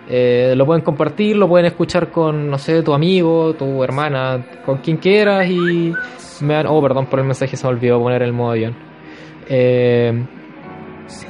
Eh, 0.09 0.53
lo 0.55 0.65
pueden 0.65 0.83
compartir, 0.83 1.35
lo 1.35 1.47
pueden 1.47 1.65
escuchar 1.65 2.11
con, 2.11 2.49
no 2.49 2.57
sé, 2.57 2.81
tu 2.81 2.93
amigo, 2.93 3.53
tu 3.53 3.83
hermana, 3.83 4.45
con 4.65 4.77
quien 4.77 4.97
quieras 4.97 5.49
y 5.49 5.93
me 6.41 6.55
han... 6.55 6.67
Oh, 6.67 6.81
perdón 6.81 7.07
por 7.07 7.19
el 7.19 7.25
mensaje, 7.25 7.57
se 7.57 7.65
me 7.65 7.73
olvidó 7.73 7.99
poner 8.01 8.23
el 8.23 8.33
modo 8.33 8.51
avión. 8.51 8.75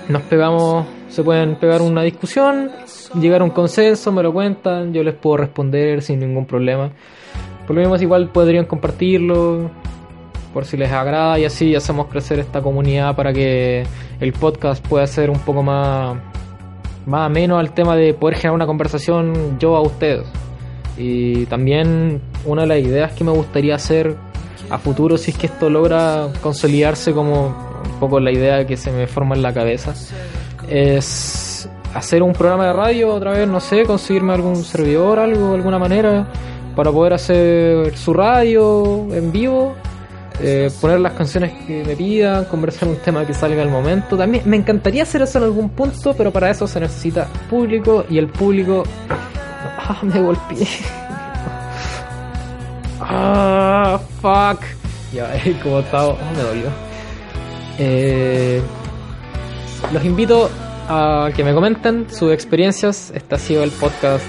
nos 0.09 0.21
pegamos, 0.23 0.85
se 1.09 1.23
pueden 1.23 1.55
pegar 1.55 1.81
una 1.81 2.03
discusión, 2.03 2.71
llegar 3.19 3.41
a 3.41 3.43
un 3.43 3.51
consenso, 3.51 4.11
me 4.11 4.23
lo 4.23 4.33
cuentan, 4.33 4.93
yo 4.93 5.03
les 5.03 5.15
puedo 5.15 5.37
responder 5.37 6.01
sin 6.01 6.19
ningún 6.19 6.45
problema. 6.45 6.91
Por 7.65 7.75
lo 7.75 7.81
menos 7.81 8.01
igual 8.01 8.29
podrían 8.29 8.65
compartirlo 8.65 9.69
por 10.53 10.65
si 10.65 10.77
les 10.77 10.91
agrada 10.91 11.37
y 11.39 11.45
así 11.45 11.75
hacemos 11.75 12.07
crecer 12.07 12.39
esta 12.39 12.61
comunidad 12.61 13.15
para 13.15 13.33
que 13.33 13.83
el 14.19 14.33
podcast 14.33 14.85
pueda 14.87 15.05
ser 15.07 15.29
un 15.29 15.39
poco 15.39 15.63
más 15.63 16.17
más 17.05 17.25
ameno 17.25 17.57
al 17.57 17.73
tema 17.73 17.95
de 17.95 18.13
poder 18.13 18.35
generar 18.35 18.55
una 18.55 18.65
conversación 18.65 19.57
yo 19.59 19.75
a 19.77 19.81
ustedes. 19.81 20.27
Y 20.97 21.45
también 21.45 22.21
una 22.45 22.63
de 22.63 22.67
las 22.67 22.79
ideas 22.79 23.13
que 23.13 23.23
me 23.23 23.31
gustaría 23.31 23.75
hacer 23.75 24.15
a 24.69 24.77
futuro 24.77 25.17
si 25.17 25.31
es 25.31 25.37
que 25.37 25.47
esto 25.47 25.69
logra 25.69 26.27
consolidarse 26.41 27.13
como 27.13 27.47
un 27.47 27.99
poco 27.99 28.19
la 28.19 28.31
idea 28.31 28.67
que 28.67 28.75
se 28.75 28.91
me 28.91 29.07
forma 29.07 29.35
en 29.35 29.41
la 29.41 29.53
cabeza 29.53 29.93
es 30.67 31.69
hacer 31.93 32.21
un 32.21 32.33
programa 32.33 32.67
de 32.67 32.73
radio 32.73 33.13
otra 33.13 33.31
vez, 33.31 33.47
no 33.47 33.59
sé, 33.59 33.83
conseguirme 33.83 34.33
algún 34.33 34.63
servidor, 34.63 35.19
algo, 35.19 35.53
alguna 35.53 35.79
manera, 35.79 36.27
para 36.75 36.91
poder 36.91 37.13
hacer 37.13 37.97
su 37.97 38.13
radio 38.13 39.07
en 39.11 39.31
vivo, 39.31 39.75
eh, 40.39 40.69
poner 40.79 40.99
las 40.99 41.13
canciones 41.13 41.53
que 41.65 41.83
me 41.83 41.95
pidan, 41.95 42.45
conversar 42.45 42.87
un 42.87 42.97
tema 42.97 43.25
que 43.25 43.33
salga 43.33 43.63
al 43.63 43.69
momento. 43.69 44.15
También 44.15 44.43
me 44.45 44.57
encantaría 44.57 45.03
hacer 45.03 45.23
eso 45.23 45.39
en 45.39 45.45
algún 45.45 45.69
punto, 45.69 46.13
pero 46.15 46.31
para 46.31 46.51
eso 46.51 46.67
se 46.67 46.79
necesita 46.79 47.27
público 47.49 48.05
y 48.09 48.17
el 48.17 48.27
público... 48.27 48.83
Ah, 49.79 49.99
me 50.01 50.21
golpeé. 50.21 50.67
ah, 52.99 53.99
fuck. 54.21 54.61
Ya, 55.13 55.31
como 55.63 55.79
estaba... 55.79 56.07
Oh, 56.09 56.17
me 56.35 56.43
dolió. 56.43 56.69
Eh, 57.79 58.61
los 59.91 60.03
invito 60.03 60.49
a 60.89 61.29
que 61.35 61.43
me 61.43 61.53
comenten 61.53 62.07
sus 62.09 62.31
experiencias. 62.31 63.11
Este 63.13 63.35
ha 63.35 63.39
sido 63.39 63.63
el 63.63 63.71
podcast 63.71 64.25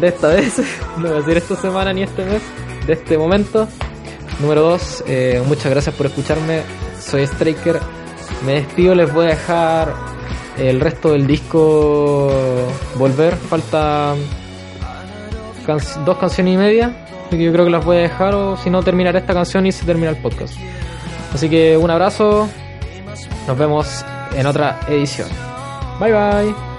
de 0.00 0.08
esta 0.08 0.28
vez, 0.34 0.58
no 0.96 1.08
voy 1.08 1.12
a 1.12 1.20
decir 1.20 1.36
esta 1.36 1.56
semana 1.56 1.92
ni 1.92 2.02
este 2.02 2.24
mes, 2.24 2.42
de 2.86 2.92
este 2.92 3.18
momento. 3.18 3.68
Número 4.40 4.62
2, 4.62 5.04
eh, 5.06 5.42
muchas 5.46 5.70
gracias 5.70 5.94
por 5.94 6.06
escucharme. 6.06 6.62
Soy 6.98 7.22
Striker. 7.22 7.80
Me 8.44 8.54
despido, 8.54 8.94
les 8.94 9.12
voy 9.12 9.26
a 9.26 9.28
dejar 9.30 9.94
el 10.58 10.80
resto 10.80 11.12
del 11.12 11.26
disco 11.26 12.30
volver. 12.96 13.36
Falta 13.36 14.14
dos 16.04 16.18
canciones 16.18 16.54
y 16.54 16.56
media. 16.56 17.06
yo 17.30 17.52
creo 17.52 17.64
que 17.64 17.70
las 17.70 17.84
voy 17.84 17.98
a 17.98 18.00
dejar 18.00 18.34
o 18.34 18.56
si 18.56 18.70
no 18.70 18.82
terminaré 18.82 19.20
esta 19.20 19.34
canción 19.34 19.66
y 19.66 19.72
se 19.72 19.84
termina 19.84 20.10
el 20.10 20.16
podcast. 20.16 20.54
Así 21.32 21.48
que 21.48 21.76
un 21.76 21.90
abrazo. 21.90 22.48
Nos 23.46 23.58
vemos 23.58 24.04
en 24.34 24.46
otra 24.46 24.80
edición. 24.88 25.28
Bye 26.00 26.12
bye. 26.12 26.73